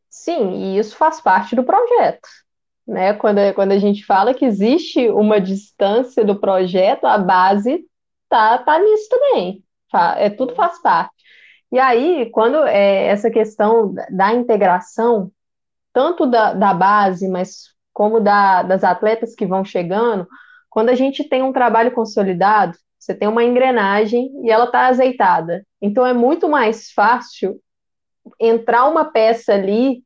[0.09, 2.29] Sim, e isso faz parte do projeto
[2.89, 3.13] né?
[3.13, 7.85] Quando, quando a gente fala que existe uma distância do projeto, a base
[8.27, 9.63] tá, tá nisso também.
[10.17, 11.13] É, tudo faz parte.
[11.71, 15.31] E aí, quando é, essa questão da integração,
[15.93, 20.27] tanto da, da base, mas como da, das atletas que vão chegando,
[20.69, 22.77] Quando a gente tem um trabalho consolidado,
[23.09, 25.65] você tem uma engrenagem e ela está azeitada.
[25.81, 27.59] Então é muito mais fácil
[28.39, 30.03] entrar uma peça ali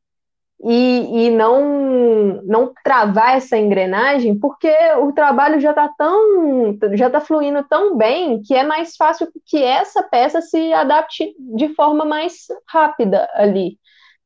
[0.62, 7.20] e, e não, não travar essa engrenagem, porque o trabalho já está tão já está
[7.20, 12.46] fluindo tão bem que é mais fácil que essa peça se adapte de forma mais
[12.66, 13.78] rápida ali.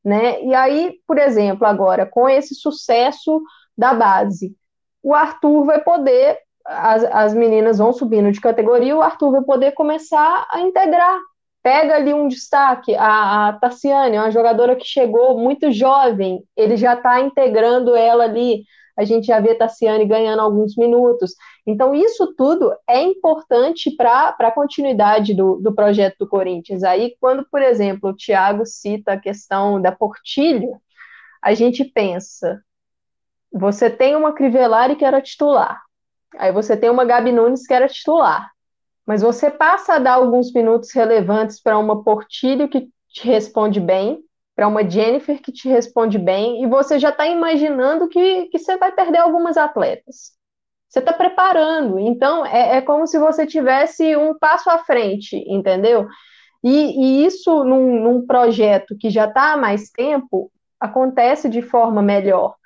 [0.05, 0.45] Né?
[0.45, 3.43] E aí, por exemplo, agora, com esse sucesso
[3.77, 4.55] da base,
[5.03, 9.73] o Arthur vai poder, as, as meninas vão subindo de categoria, o Arthur vai poder
[9.73, 11.19] começar a integrar
[11.69, 16.95] pega ali um destaque, a, a Tassiane, uma jogadora que chegou muito jovem, ele já
[16.95, 18.65] está integrando ela ali,
[18.97, 21.35] a gente já vê a Tassiane ganhando alguns minutos.
[21.67, 26.83] Então, isso tudo é importante para a continuidade do, do projeto do Corinthians.
[26.83, 30.81] Aí, quando, por exemplo, o Thiago cita a questão da Portilho,
[31.43, 32.63] a gente pensa,
[33.53, 35.81] você tem uma Crivellari que era titular,
[36.37, 38.51] aí você tem uma Gabi Nunes que era titular,
[39.07, 44.23] mas você passa a dar alguns minutos relevantes para uma Portilho que te responde bem,
[44.55, 48.77] para uma Jennifer que te responde bem, e você já está imaginando que, que você
[48.77, 50.33] vai perder algumas atletas.
[50.89, 56.07] Você está preparando, então é, é, como se você tivesse um passo à frente, entendeu?
[56.65, 60.51] E, e isso num, num projeto que já está há mais tempo
[60.81, 62.57] acontece de forma melhor.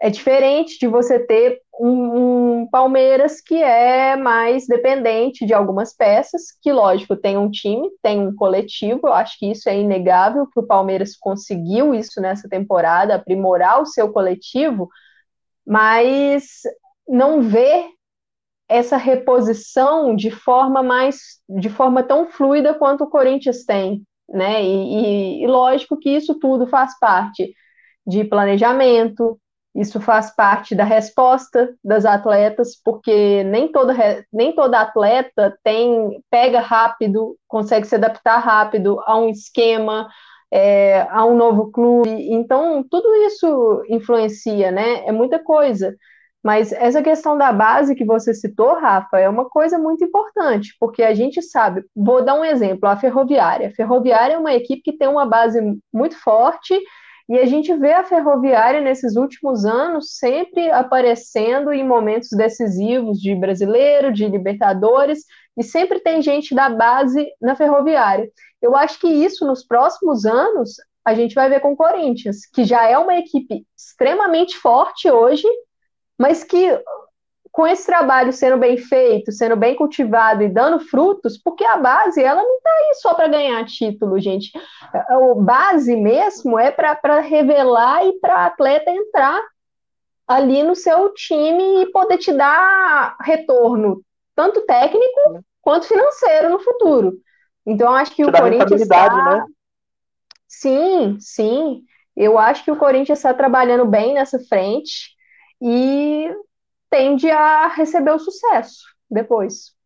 [0.00, 6.52] É diferente de você ter um, um, Palmeiras que é mais dependente de algumas peças,
[6.60, 10.60] que, lógico, tem um time, tem um coletivo, eu acho que isso é inegável, que
[10.60, 14.88] o Palmeiras conseguiu isso nessa temporada, aprimorar o seu coletivo,
[15.66, 16.60] mas
[17.08, 17.86] não vê
[18.68, 24.62] essa reposição de forma mais, de forma tão fluida quanto o Corinthians tem, né?
[24.62, 27.54] E, e, e lógico que isso tudo faz parte
[28.06, 29.38] de planejamento,
[29.76, 33.94] isso faz parte da resposta das atletas, porque nem toda,
[34.32, 40.08] nem toda atleta tem pega rápido, consegue se adaptar rápido a um esquema,
[40.50, 42.10] é, a um novo clube.
[42.32, 45.06] Então, tudo isso influencia, né?
[45.06, 45.94] É muita coisa.
[46.42, 51.02] Mas essa questão da base que você citou, Rafa, é uma coisa muito importante, porque
[51.02, 53.68] a gente sabe, vou dar um exemplo, a Ferroviária.
[53.68, 55.60] A Ferroviária é uma equipe que tem uma base
[55.92, 56.80] muito forte
[57.28, 63.34] e a gente vê a ferroviária nesses últimos anos sempre aparecendo em momentos decisivos de
[63.34, 65.24] brasileiro, de Libertadores,
[65.56, 68.30] e sempre tem gente da base na ferroviária.
[68.62, 72.64] Eu acho que isso nos próximos anos a gente vai ver com o Corinthians, que
[72.64, 75.46] já é uma equipe extremamente forte hoje,
[76.18, 76.80] mas que
[77.56, 82.22] com esse trabalho sendo bem feito, sendo bem cultivado e dando frutos, porque a base
[82.22, 84.52] ela não está aí só para ganhar título, gente.
[85.22, 89.42] O base mesmo é para revelar e para atleta entrar
[90.28, 94.02] ali no seu time e poder te dar retorno,
[94.34, 97.14] tanto técnico quanto financeiro no futuro.
[97.64, 99.34] Então, acho que te o Corinthians está...
[99.34, 99.46] né?
[100.46, 101.80] Sim, sim.
[102.14, 105.16] Eu acho que o Corinthians está trabalhando bem nessa frente
[105.58, 106.30] e
[106.96, 109.76] tende a receber o sucesso depois.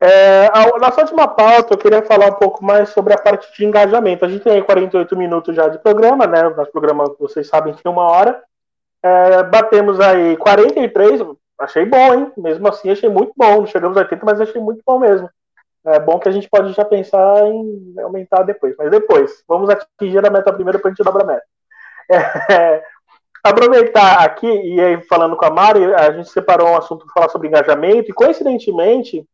[0.00, 3.64] É, a, nossa última pauta, eu queria falar um pouco mais sobre a parte de
[3.64, 4.24] engajamento.
[4.24, 6.48] A gente tem aí 48 minutos já de programa, né?
[6.48, 8.40] Nosso programa, vocês sabem, tem uma hora.
[9.02, 11.22] É, batemos aí 43,
[11.58, 12.32] achei bom, hein?
[12.36, 13.66] Mesmo assim, achei muito bom.
[13.66, 15.28] Chegamos a 80, mas achei muito bom mesmo.
[15.84, 18.74] É bom que a gente pode já pensar em aumentar depois.
[18.78, 21.44] Mas depois, vamos atingir a meta primeiro, para a gente dobra a meta.
[22.50, 22.82] É,
[23.42, 27.28] aproveitar aqui, e aí falando com a Mari, a gente separou um assunto para falar
[27.30, 29.26] sobre engajamento, e coincidentemente,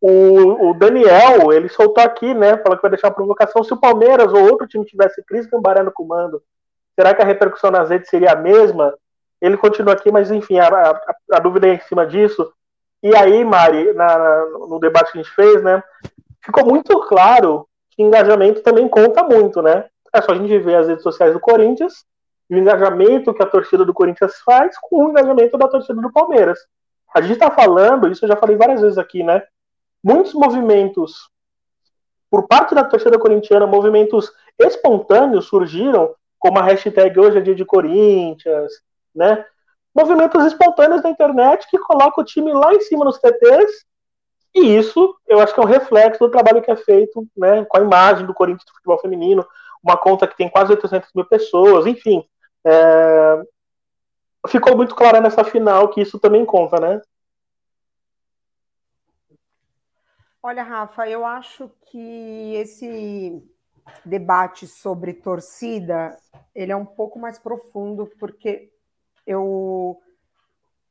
[0.00, 3.80] o, o, Daniel, ele soltou aqui, né, falou que vai deixar uma provocação, se o
[3.80, 6.42] Palmeiras ou outro time tivesse Cris Cambaré no comando,
[6.94, 8.94] será que a repercussão nas redes seria a mesma?
[9.40, 12.50] Ele continua aqui, mas enfim, a, a, a dúvida é em cima disso.
[13.02, 15.82] E aí, Mari, na, na, no debate que a gente fez, né,
[16.42, 19.84] ficou muito claro que engajamento também conta muito, né?
[20.12, 22.04] É só a gente ver as redes sociais do Corinthians,
[22.50, 26.58] o engajamento que a torcida do Corinthians faz com o engajamento da torcida do Palmeiras.
[27.14, 29.42] A gente está falando, isso eu já falei várias vezes aqui, né?
[30.02, 31.30] Muitos movimentos
[32.30, 37.64] por parte da torcida corintiana, movimentos espontâneos surgiram, como a hashtag Hoje é Dia de
[37.64, 38.72] Corinthians,
[39.14, 39.44] né?
[39.94, 43.84] Movimentos espontâneos na internet que colocam o time lá em cima nos TTs,
[44.52, 47.64] e isso eu acho que é um reflexo do trabalho que é feito, né?
[47.66, 49.46] Com a imagem do Corinthians do futebol feminino,
[49.80, 52.24] uma conta que tem quase 800 mil pessoas, enfim.
[52.64, 53.42] É...
[54.48, 57.00] Ficou muito claro nessa final que isso também conta, né?
[60.42, 63.42] Olha, Rafa, eu acho que esse
[64.04, 66.16] debate sobre torcida
[66.54, 68.70] ele é um pouco mais profundo porque
[69.26, 69.98] eu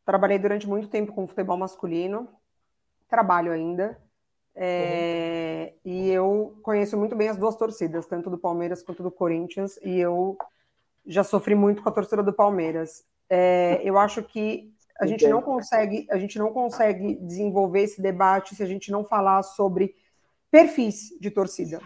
[0.04, 2.28] trabalhei durante muito tempo com futebol masculino,
[3.08, 4.02] trabalho ainda.
[4.56, 5.92] É, uhum.
[5.92, 10.00] E eu conheço muito bem as duas torcidas, tanto do Palmeiras quanto do Corinthians, e
[10.00, 10.38] eu
[11.06, 13.04] já sofri muito com a torcida do Palmeiras.
[13.30, 18.56] É, eu acho que a gente não consegue, a gente não consegue desenvolver esse debate
[18.56, 19.96] se a gente não falar sobre
[20.52, 21.82] perfis de torcida.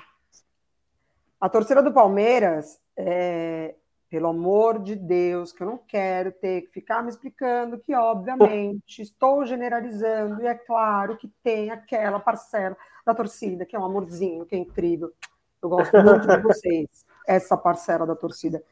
[1.40, 3.76] A torcida do Palmeiras, é,
[4.10, 9.02] pelo amor de Deus, que eu não quero ter que ficar me explicando que, obviamente,
[9.02, 14.46] estou generalizando, e é claro que tem aquela parcela da torcida, que é um amorzinho,
[14.46, 15.14] que é incrível.
[15.62, 18.64] Eu gosto muito de vocês, essa parcela da torcida.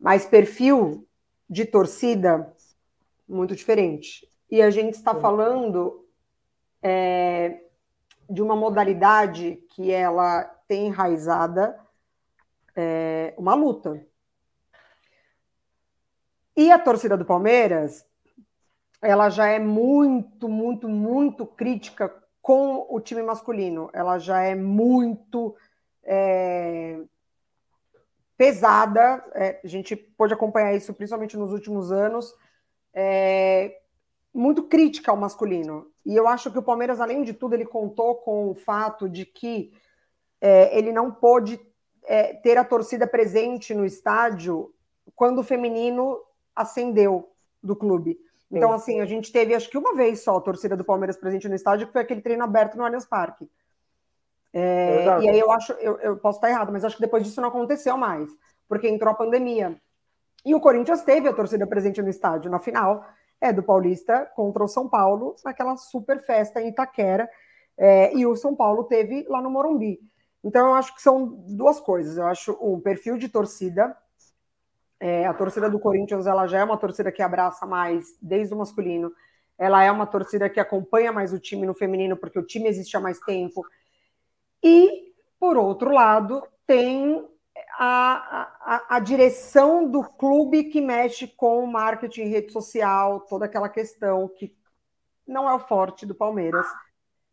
[0.00, 1.06] Mas perfil
[1.48, 2.52] de torcida,
[3.28, 4.28] muito diferente.
[4.50, 6.06] E a gente está falando
[6.82, 7.60] é,
[8.28, 11.78] de uma modalidade que ela tem enraizada
[12.74, 14.04] é, uma luta
[16.60, 18.06] e a torcida do Palmeiras,
[19.00, 23.88] ela já é muito, muito, muito crítica com o time masculino.
[23.94, 25.56] Ela já é muito
[26.04, 27.00] é,
[28.40, 29.22] pesada.
[29.34, 32.34] É, a gente pôde acompanhar isso principalmente nos últimos anos.
[32.94, 33.76] É,
[34.32, 35.88] muito crítica ao masculino.
[36.06, 39.26] E eu acho que o Palmeiras, além de tudo, ele contou com o fato de
[39.26, 39.74] que
[40.40, 41.60] é, ele não pôde
[42.04, 44.72] é, ter a torcida presente no estádio
[45.14, 46.18] quando o feminino
[46.56, 47.30] ascendeu
[47.62, 48.18] do clube.
[48.50, 51.46] Então, assim, a gente teve acho que uma vez só a torcida do Palmeiras presente
[51.46, 53.50] no estádio, que foi aquele treino aberto no Allianz Parque.
[54.52, 57.40] É, e aí eu acho, eu, eu, posso estar errado, mas acho que depois disso
[57.40, 58.28] não aconteceu mais,
[58.68, 59.80] porque entrou a pandemia.
[60.44, 63.04] E o Corinthians teve a torcida presente no estádio na final
[63.40, 67.28] é do Paulista contra o São Paulo, naquela super festa em Itaquera,
[67.78, 69.98] é, e o São Paulo teve lá no Morumbi.
[70.44, 72.18] Então eu acho que são duas coisas.
[72.18, 73.96] Eu acho um perfil de torcida
[75.00, 78.58] é, a torcida do Corinthians ela já é uma torcida que abraça mais desde o
[78.58, 79.10] masculino.
[79.56, 82.96] Ela é uma torcida que acompanha mais o time no feminino, porque o time existe
[82.96, 83.64] há mais tempo.
[84.62, 87.26] E, por outro lado, tem
[87.78, 94.28] a, a, a direção do clube que mexe com marketing, rede social, toda aquela questão
[94.28, 94.54] que
[95.26, 96.66] não é o forte do Palmeiras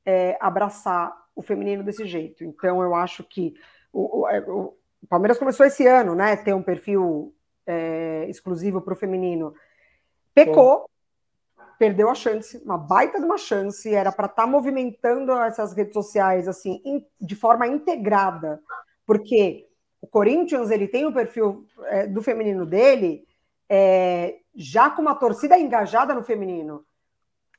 [0.05, 2.43] é, abraçar o feminino desse jeito.
[2.43, 3.53] Então, eu acho que
[3.91, 4.75] o, o, é, o
[5.09, 6.35] Palmeiras começou esse ano, né?
[6.37, 9.53] Ter um perfil é, exclusivo para o feminino,
[10.33, 10.89] pecou,
[11.77, 15.93] perdeu a chance, uma baita de uma chance, era para estar tá movimentando essas redes
[15.93, 18.61] sociais assim in, de forma integrada,
[19.05, 19.67] porque
[20.01, 23.27] o Corinthians ele tem o perfil é, do feminino dele
[23.69, 26.85] é, já com uma torcida engajada no feminino.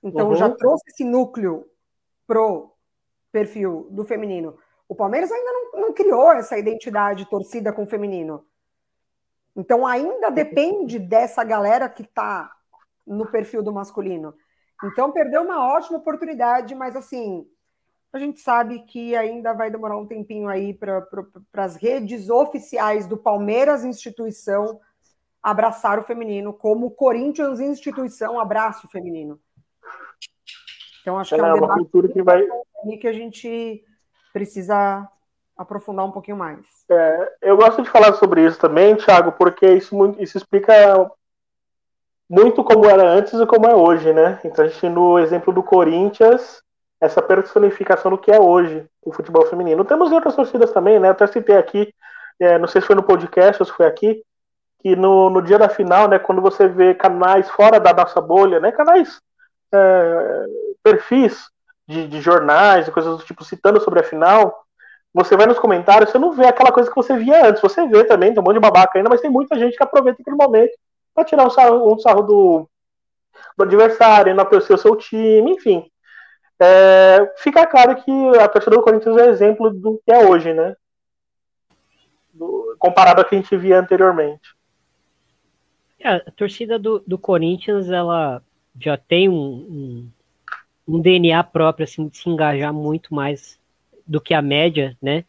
[0.02, 0.34] Então uhum.
[0.34, 1.66] já trouxe esse núcleo
[2.26, 2.72] pro
[3.32, 4.56] perfil do feminino.
[4.88, 8.44] O Palmeiras ainda não, não criou essa identidade torcida com o feminino.
[9.54, 12.52] Então ainda depende dessa galera que está
[13.08, 14.34] no perfil do masculino.
[14.84, 17.46] Então perdeu uma ótima oportunidade, mas assim,
[18.12, 23.06] a gente sabe que ainda vai demorar um tempinho aí para pra, as redes oficiais
[23.06, 24.80] do Palmeiras instituição
[25.42, 29.40] abraçar o feminino, como o Corinthians instituição abraça o feminino.
[31.02, 32.46] Então acho que é, é um uma cultura que vai
[33.00, 33.84] que a gente
[34.32, 35.08] precisa
[35.56, 36.64] aprofundar um pouquinho mais.
[36.88, 41.10] É, eu gosto de falar sobre isso também, Thiago, porque isso, isso explica
[42.28, 44.38] muito como era antes e como é hoje, né?
[44.44, 46.62] Então a gente, no exemplo do Corinthians,
[47.00, 49.84] essa personificação do que é hoje o futebol feminino.
[49.84, 51.08] Temos outras torcidas também, né?
[51.08, 51.92] Eu até citei aqui,
[52.38, 54.22] é, não sei se foi no podcast ou se foi aqui,
[54.80, 58.60] que no, no dia da final, né, quando você vê canais fora da nossa bolha,
[58.60, 59.20] né, canais,
[59.74, 60.44] é,
[60.82, 61.46] perfis
[61.86, 64.64] de, de jornais e coisas do tipo citando sobre a final,
[65.12, 67.62] você vai nos comentários, você não vê aquela coisa que você via antes.
[67.62, 70.20] Você vê também, tem um monte de babaca ainda, mas tem muita gente que aproveita
[70.20, 70.72] aquele momento
[71.18, 72.68] para tirar um sarro, um sarro do,
[73.56, 75.90] do adversário, enaltecer o seu time, enfim.
[76.60, 80.76] É, fica claro que a torcida do Corinthians é exemplo do que é hoje, né?
[82.32, 84.54] Do, comparado ao que a gente via anteriormente.
[85.98, 88.40] É, a torcida do, do Corinthians, ela
[88.80, 90.10] já tem um, um,
[90.86, 93.58] um DNA próprio, assim, de se engajar muito mais
[94.06, 95.24] do que a média, né?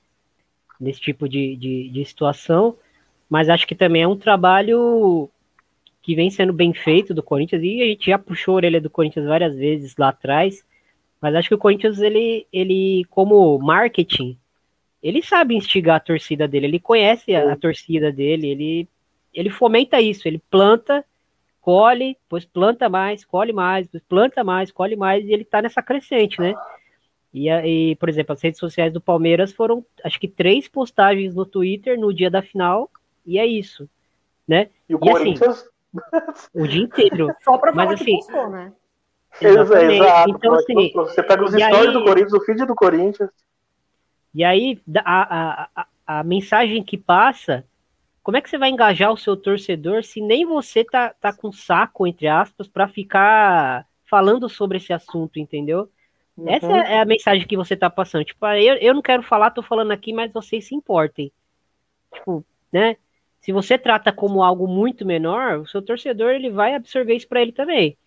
[0.80, 2.78] Nesse tipo de, de, de situação.
[3.28, 5.30] Mas acho que também é um trabalho
[6.10, 8.90] que vem sendo bem feito do Corinthians, e a gente já puxou a orelha do
[8.90, 10.66] Corinthians várias vezes lá atrás,
[11.22, 14.36] mas acho que o Corinthians, ele, ele como marketing,
[15.04, 18.88] ele sabe instigar a torcida dele, ele conhece a, a torcida dele, ele,
[19.32, 21.06] ele fomenta isso, ele planta,
[21.62, 25.84] colhe, depois planta mais, colhe mais, depois planta mais, colhe mais, e ele tá nessa
[25.84, 26.56] crescente, né?
[27.32, 31.46] E, e, por exemplo, as redes sociais do Palmeiras foram, acho que, três postagens no
[31.46, 32.90] Twitter no dia da final,
[33.24, 33.88] e é isso,
[34.48, 34.70] né?
[34.90, 35.70] E o e Corinthians, assim,
[36.54, 37.28] O dia inteiro.
[37.44, 38.74] Só para falar Mas, que assim, postou, né?
[39.42, 39.96] Exatamente.
[39.96, 40.30] Exato.
[40.32, 43.30] Então, assim, você pega os e stories aí- do Corinthians, o feed do Corinthians.
[44.34, 45.88] E aí, a, a, a,
[46.20, 47.66] a mensagem que passa,
[48.22, 51.52] como é que você vai engajar o seu torcedor se nem você tá, tá com
[51.52, 55.90] saco, entre aspas, para ficar falando sobre esse assunto, entendeu?
[56.46, 56.76] Essa Uhum.
[56.76, 58.24] é a mensagem que você tá passando.
[58.24, 61.32] Tipo, ah, eu, eu não quero falar, tô falando aqui, mas vocês se importem.
[62.14, 62.98] Tipo, né?
[63.42, 67.42] Se você trata como algo muito menor, o seu torcedor ele vai absorver isso para
[67.42, 67.98] ele também.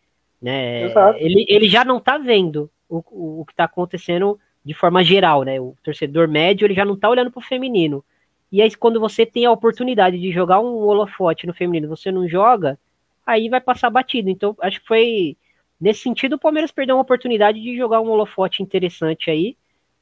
[0.41, 0.83] Né?
[0.85, 1.19] Exato.
[1.19, 5.43] Ele, ele já não tá vendo o, o, o que tá acontecendo de forma geral,
[5.43, 5.61] né?
[5.61, 8.05] O torcedor médio ele já não tá olhando pro feminino.
[8.51, 12.29] E aí, quando você tem a oportunidade de jogar um holofote no feminino, você não
[12.29, 12.79] joga,
[13.27, 14.29] aí vai passar batido.
[14.29, 15.37] Então, acho que foi
[15.81, 19.57] nesse sentido o Palmeiras perdeu uma oportunidade de jogar um holofote interessante aí,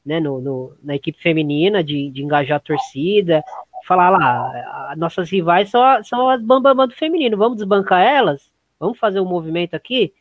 [0.04, 0.18] né?
[0.18, 3.42] No, no- na equipe feminina, de, de engajar a torcida,
[3.90, 9.18] falar lá, nossas rivais são, são as bambambam do feminino, vamos desbancar elas, vamos fazer
[9.18, 10.12] um movimento aqui,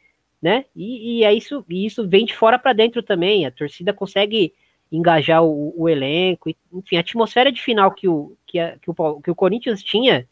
[0.42, 0.66] né?
[0.76, 3.46] E, e é isso, e isso vem de fora para dentro também.
[3.46, 4.54] A torcida consegue
[4.92, 9.22] engajar o, o elenco, enfim, a atmosfera de final que o, que, a- que o,
[9.22, 10.28] que o Corinthians tinha,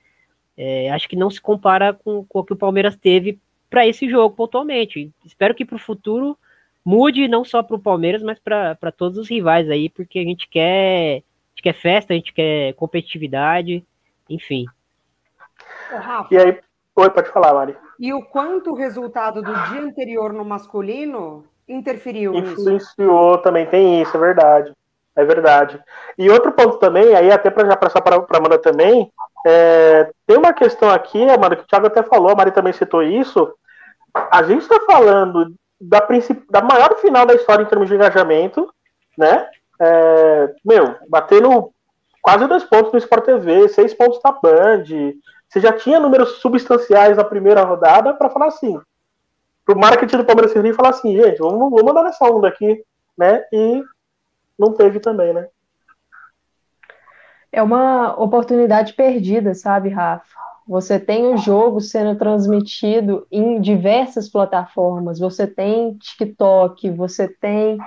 [0.57, 4.09] é, acho que não se compara com, com o que o Palmeiras teve para esse
[4.09, 5.11] jogo pontualmente.
[5.23, 6.35] Espero que para o futuro
[6.83, 10.47] mude não só para o Palmeiras, mas para todos os rivais aí, porque a gente
[10.49, 11.21] quer,
[11.57, 13.83] gente quer festa, a gente quer competitividade,
[14.29, 14.65] enfim.
[15.91, 16.59] Ô, Rafa, E aí,
[16.95, 17.75] oi, pode falar, Mari.
[17.99, 22.53] e o quanto o resultado do dia anterior no masculino interferiu nisso?
[22.53, 24.73] Influenciou também, tem isso, é verdade.
[25.15, 25.81] É verdade.
[26.15, 29.11] E outro ponto também, aí até para já passar para a Amanda também,
[29.47, 33.01] é, tem uma questão aqui, Amanda, que o Thiago até falou, a Mari também citou
[33.01, 33.51] isso.
[34.31, 36.07] A gente está falando da,
[36.51, 38.71] da maior final da história em termos de engajamento,
[39.17, 39.49] né?
[39.79, 41.71] É, meu, batendo
[42.21, 44.83] quase dois pontos no Sport TV, seis pontos na Band.
[45.47, 48.79] Você já tinha números substanciais na primeira rodada para falar assim.
[49.65, 52.83] Pro marketing do Palmeiras servir e falar assim, gente, vamos, vamos mandar nessa onda aqui,
[53.17, 53.43] né?
[53.51, 53.83] E
[54.57, 55.47] não teve também, né?
[57.51, 60.25] É uma oportunidade perdida, sabe, Rafa?
[60.67, 65.17] Você tem o jogo sendo transmitido em diversas plataformas.
[65.17, 67.77] Você tem TikTok, você tem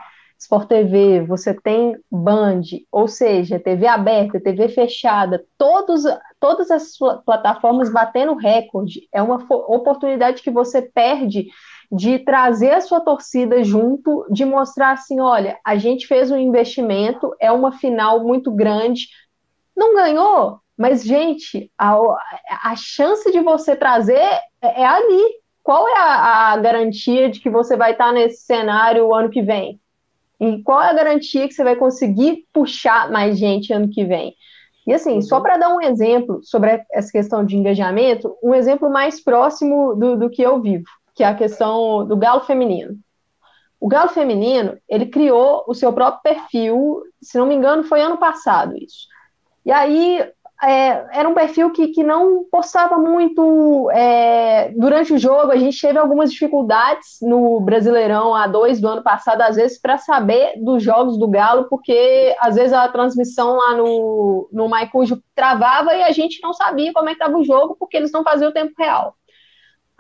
[0.40, 6.02] Sport TV, você tem Band, ou seja, TV aberta, TV fechada, todos,
[6.40, 9.06] todas as pla- plataformas batendo recorde.
[9.12, 11.48] É uma oportunidade que você perde
[11.92, 17.34] de trazer a sua torcida junto, de mostrar assim, olha, a gente fez um investimento,
[17.38, 19.08] é uma final muito grande,
[19.76, 21.98] não ganhou, mas, gente, a,
[22.64, 25.40] a chance de você trazer é, é ali.
[25.62, 29.42] Qual é a, a garantia de que você vai estar nesse cenário o ano que
[29.42, 29.78] vem?
[30.40, 34.34] E qual é a garantia que você vai conseguir puxar mais gente ano que vem?
[34.86, 39.22] E assim, só para dar um exemplo sobre essa questão de engajamento, um exemplo mais
[39.22, 40.84] próximo do, do que eu vivo,
[41.14, 42.96] que é a questão do galo feminino.
[43.78, 48.18] O galo feminino, ele criou o seu próprio perfil, se não me engano, foi ano
[48.18, 49.06] passado isso.
[49.64, 50.26] E aí
[50.62, 55.52] é, era um perfil que, que não postava muito é, durante o jogo.
[55.52, 60.52] A gente teve algumas dificuldades no Brasileirão A2 do ano passado, às vezes, para saber
[60.62, 66.02] dos jogos do Galo, porque às vezes a transmissão lá no, no Maicujo travava e
[66.02, 68.54] a gente não sabia como é que estava o jogo, porque eles não faziam o
[68.54, 69.14] tempo real.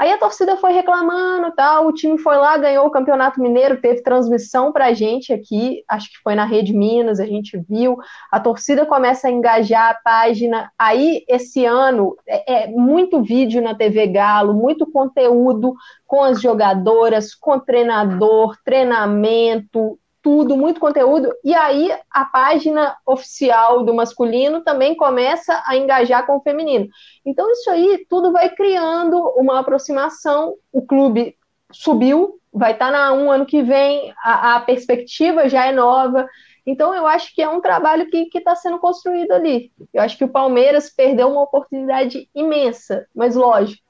[0.00, 4.02] Aí a torcida foi reclamando, tal, o time foi lá, ganhou o Campeonato Mineiro, teve
[4.02, 7.98] transmissão pra gente aqui, acho que foi na Rede Minas, a gente viu,
[8.32, 13.74] a torcida começa a engajar a página, aí esse ano é, é muito vídeo na
[13.74, 15.74] TV Galo, muito conteúdo
[16.06, 23.94] com as jogadoras, com treinador, treinamento, tudo, muito conteúdo, e aí a página oficial do
[23.94, 26.88] masculino também começa a engajar com o feminino.
[27.24, 30.54] Então, isso aí tudo vai criando uma aproximação.
[30.72, 31.36] O clube
[31.72, 36.28] subiu, vai estar na um ano que vem, a, a perspectiva já é nova.
[36.66, 39.72] Então, eu acho que é um trabalho que está sendo construído ali.
[39.92, 43.82] Eu acho que o Palmeiras perdeu uma oportunidade imensa, mas lógico,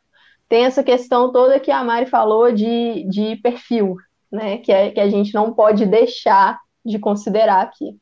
[0.49, 3.97] tem essa questão toda que a Mari falou de, de perfil,
[4.31, 4.59] né?
[4.59, 7.99] Que, é, que a gente não pode deixar de considerar aqui.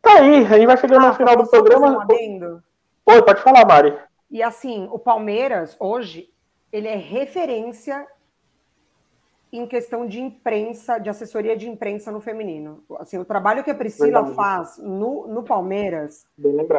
[0.00, 2.06] Tá aí, a gente vai chegando no Ah, final do programa.
[2.10, 2.60] um?
[3.06, 3.96] Oi, pode falar, Mari.
[4.30, 6.30] E assim, o Palmeiras, hoje,
[6.72, 8.06] ele é referência
[9.52, 12.84] em questão de imprensa, de assessoria de imprensa no feminino.
[12.98, 14.34] Assim, o trabalho que a Priscila Verdade.
[14.34, 16.26] faz no, no Palmeiras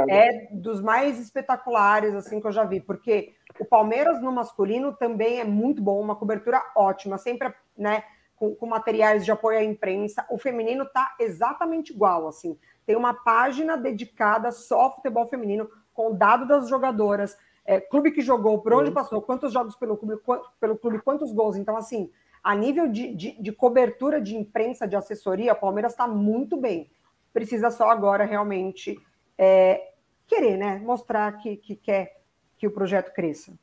[0.07, 5.39] é dos mais espetaculares assim que eu já vi, porque o Palmeiras no masculino também
[5.39, 8.03] é muito bom, uma cobertura ótima, sempre né,
[8.35, 10.25] com, com materiais de apoio à imprensa.
[10.29, 12.57] O feminino tá exatamente igual, assim.
[12.85, 17.37] Tem uma página dedicada só ao futebol feminino, com o dado das jogadoras.
[17.65, 20.19] é, clube que jogou, por onde passou, quantos jogos pelo clube,
[20.59, 21.55] pelo clube, quantos gols.
[21.55, 22.09] Então, assim,
[22.43, 26.89] a nível de, de, de cobertura de imprensa, de assessoria, o Palmeiras está muito bem.
[27.33, 28.97] Precisa só agora realmente
[29.37, 29.89] é,
[30.27, 30.79] querer, né?
[30.83, 32.19] Mostrar que, que quer
[32.57, 33.53] que o projeto cresça.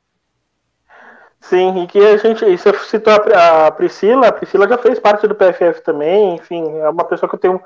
[1.40, 2.44] Sim, e que a gente.
[2.44, 7.04] Você citou a Priscila, a Priscila já fez parte do PFF também, enfim, é uma
[7.04, 7.60] pessoa que eu tenho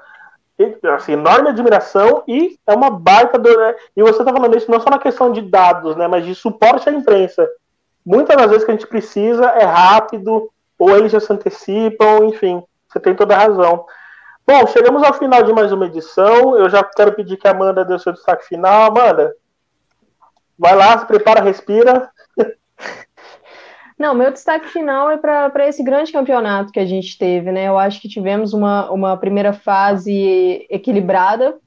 [0.94, 3.38] assim, enorme admiração e é uma baita.
[3.38, 3.74] Do, né?
[3.96, 6.88] E você está falando isso não só na questão de dados, né, mas de suporte
[6.88, 7.48] à imprensa.
[8.04, 10.50] Muitas das vezes que a gente precisa é rápido,
[10.80, 13.84] ou eles já se antecipam, enfim, você tem toda a razão.
[14.46, 16.56] Bom, chegamos ao final de mais uma edição.
[16.56, 18.90] Eu já quero pedir que a Amanda dê o seu destaque final.
[18.90, 19.34] Amanda,
[20.58, 22.10] vai lá, se prepara, respira.
[23.98, 27.68] Não, meu destaque final é para esse grande campeonato que a gente teve, né?
[27.68, 31.58] Eu acho que tivemos uma, uma primeira fase equilibrada,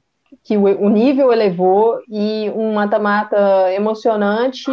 [0.42, 4.68] que o, o nível elevou, e um mata-mata emocionante.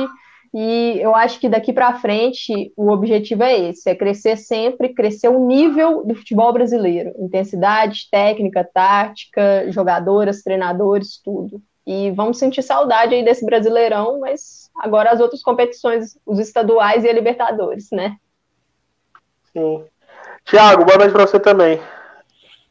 [0.53, 5.29] E eu acho que daqui para frente o objetivo é esse: é crescer sempre, crescer
[5.29, 11.61] o nível do futebol brasileiro, intensidade, técnica, tática, jogadoras, treinadores, tudo.
[11.87, 17.09] E vamos sentir saudade aí desse Brasileirão, mas agora as outras competições, os estaduais e
[17.09, 18.17] a Libertadores, né?
[19.51, 19.83] Sim.
[20.45, 21.79] Tiago, boa noite para você também.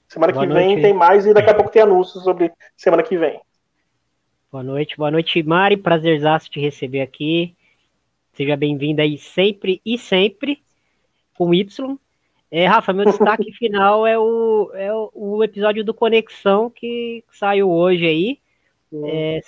[0.06, 0.66] Semana boa que noite.
[0.66, 3.40] vem tem mais e daqui a pouco tem anúncios sobre semana que vem.
[4.50, 5.76] Boa noite, boa noite, Mari.
[5.76, 7.54] Prazerzaço te receber aqui.
[8.32, 10.62] Seja bem-vinda aí sempre e sempre
[11.34, 11.98] com Y.
[12.50, 18.06] É, Rafa, meu destaque final é o, é o episódio do Conexão que saiu hoje
[18.06, 18.38] aí.
[19.04, 19.40] É,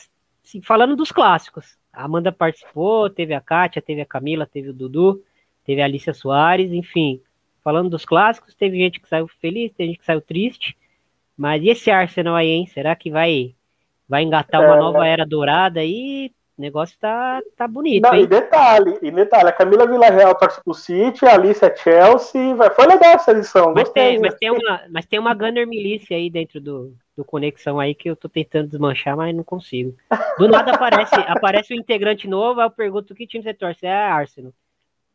[0.63, 1.77] falando dos clássicos.
[1.93, 5.23] A Amanda participou, teve a Kátia, teve a Camila, teve o Dudu,
[5.65, 7.21] teve a Alicia Soares, enfim.
[7.63, 10.77] Falando dos clássicos, teve gente que saiu feliz, teve gente que saiu triste.
[11.37, 12.67] Mas e esse Arsenal aí, hein?
[12.67, 13.55] Será que vai,
[14.09, 16.33] vai engatar uma é, nova era dourada aí?
[16.63, 18.15] O negócio tá, tá bonito, Não?
[18.15, 22.71] E detalhe, e detalhe, a Camila Villarreal torce pro City, a Alice é Chelsea, vai,
[22.71, 26.31] foi legal essa edição, mas Tem, mas, tem uma, mas tem uma Gunner Milícia aí
[26.31, 29.93] dentro do, do Conexão aí que eu tô tentando desmanchar, mas não consigo.
[30.39, 33.93] Do nada aparece, aparece um integrante novo, aí eu pergunto que time você torce, é
[33.93, 34.53] Arsenal.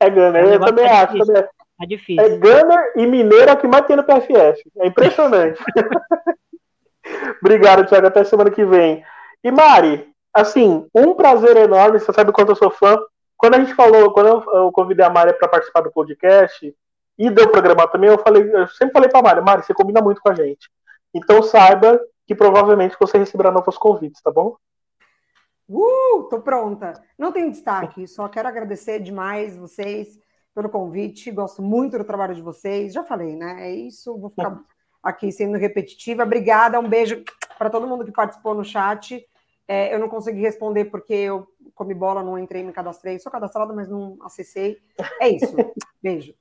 [0.01, 1.13] É Gunner, é eu também tá acho.
[1.13, 1.33] Difícil.
[1.33, 1.49] Também.
[1.79, 2.25] Tá difícil.
[2.25, 4.69] É Gunner e Mineira que mais tem no PFF.
[4.79, 5.63] É impressionante.
[7.41, 8.07] Obrigado, Thiago.
[8.07, 9.03] Até semana que vem.
[9.43, 10.07] E Mari,
[10.41, 12.97] assim, um prazer enorme, você sabe quanto eu sou fã.
[13.35, 16.75] Quando a gente falou, quando eu, eu convidei a Mari para participar do podcast
[17.17, 20.21] e deu programa também, eu falei, eu sempre falei para Mari, Mari, você combina muito
[20.21, 20.69] com a gente.
[21.13, 24.55] Então saiba que provavelmente você receberá novos convites, tá bom?
[25.69, 26.93] Uh, tô pronta.
[27.17, 30.19] Não tenho destaque, só quero agradecer demais vocês
[30.55, 31.31] pelo convite.
[31.31, 32.93] Gosto muito do trabalho de vocês.
[32.93, 33.67] Já falei, né?
[33.67, 34.17] É isso.
[34.17, 34.59] Vou ficar
[35.03, 36.23] aqui sendo repetitiva.
[36.23, 36.79] Obrigada.
[36.79, 37.23] Um beijo
[37.57, 39.23] para todo mundo que participou no chat.
[39.67, 43.19] É, eu não consegui responder porque eu comi bola, não entrei, me cadastrei.
[43.19, 44.77] Sou cadastrada, mas não acessei.
[45.19, 45.53] É isso.
[46.01, 46.33] Beijo.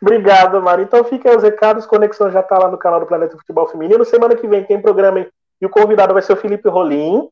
[0.00, 0.82] Obrigado, Mari.
[0.82, 1.86] Então fica os recados.
[1.86, 4.04] Conexão já está lá no canal do Planeta Futebol Feminino.
[4.04, 5.26] Semana que vem tem programa
[5.60, 7.28] e o convidado vai ser o Felipe Rolim.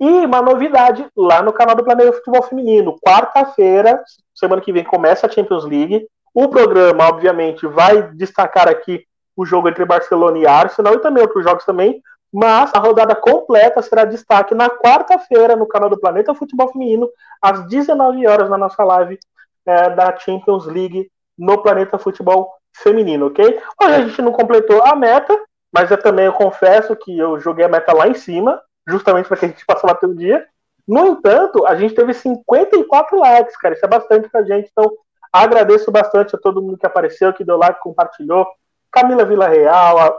[0.00, 2.96] E uma novidade lá no canal do Planeta Futebol Feminino.
[3.06, 4.02] Quarta-feira,
[4.34, 6.06] semana que vem, começa a Champions League.
[6.34, 9.04] O programa, obviamente, vai destacar aqui
[9.36, 12.02] o jogo entre Barcelona e Arsenal e também outros jogos também.
[12.32, 17.08] Mas a rodada completa será destaque na quarta-feira no canal do Planeta Futebol Feminino,
[17.42, 19.18] às 19 horas na nossa live
[19.66, 23.60] é, da Champions League no Planeta Futebol Feminino, ok?
[23.82, 25.38] Hoje a gente não completou a meta,
[25.72, 29.36] mas eu também eu confesso que eu joguei a meta lá em cima, justamente para
[29.36, 30.46] que a gente passe lá pelo dia.
[30.88, 34.90] No entanto, a gente teve 54 likes, cara, isso é bastante pra gente, então
[35.32, 38.46] agradeço bastante a todo mundo que apareceu, que deu like, compartilhou.
[38.90, 40.18] Camila Villarreal, a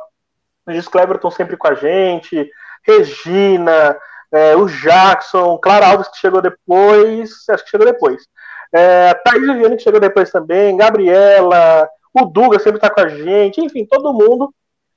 [0.67, 2.49] Regis Cleverton sempre com a gente,
[2.85, 3.97] Regina,
[4.31, 8.23] é, o Jackson, Clara Alves que chegou depois, acho que chegou depois.
[8.71, 13.61] É, Thaís Viviane que chegou depois também, Gabriela, o Duga sempre está com a gente,
[13.61, 14.53] enfim, todo mundo.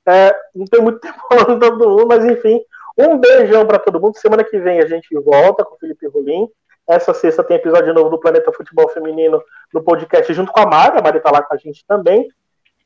[0.07, 2.61] É, não tem muito tempo falando todo mundo, mas enfim,
[2.97, 4.17] um beijão para todo mundo.
[4.17, 6.47] Semana que vem a gente volta com o Felipe Rolim.
[6.87, 9.41] Essa sexta tem episódio novo do Planeta Futebol Feminino
[9.73, 10.97] no podcast junto com a Mari.
[10.97, 12.27] A Mari está lá com a gente também.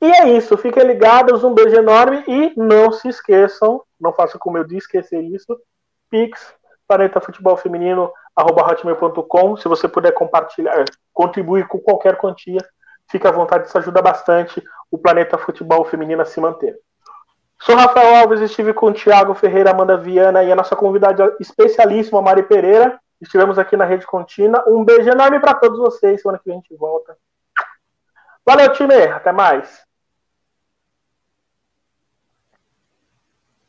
[0.02, 4.58] E é isso, fiquem ligados, um beijo enorme e não se esqueçam, não façam como
[4.58, 5.56] eu disse, esquecer isso,
[6.10, 6.52] Pix,
[6.88, 12.58] Planeta Futebol Feminino, arroba hotmail.com, se você puder compartilhar, contribuir com qualquer quantia,
[13.08, 16.76] fique à vontade, isso ajuda bastante o Planeta Futebol Feminino a se manter.
[17.60, 22.20] Sou Rafael Alves, estive com o Thiago Ferreira, Amanda Viana e a nossa convidada especialíssima,
[22.20, 22.98] Mari Pereira.
[23.20, 24.64] Estivemos aqui na Rede Contínua.
[24.66, 26.20] Um beijo enorme para todos vocês.
[26.20, 27.16] Semana que vem a gente volta.
[28.44, 29.04] Valeu, time.
[29.04, 29.91] Até mais.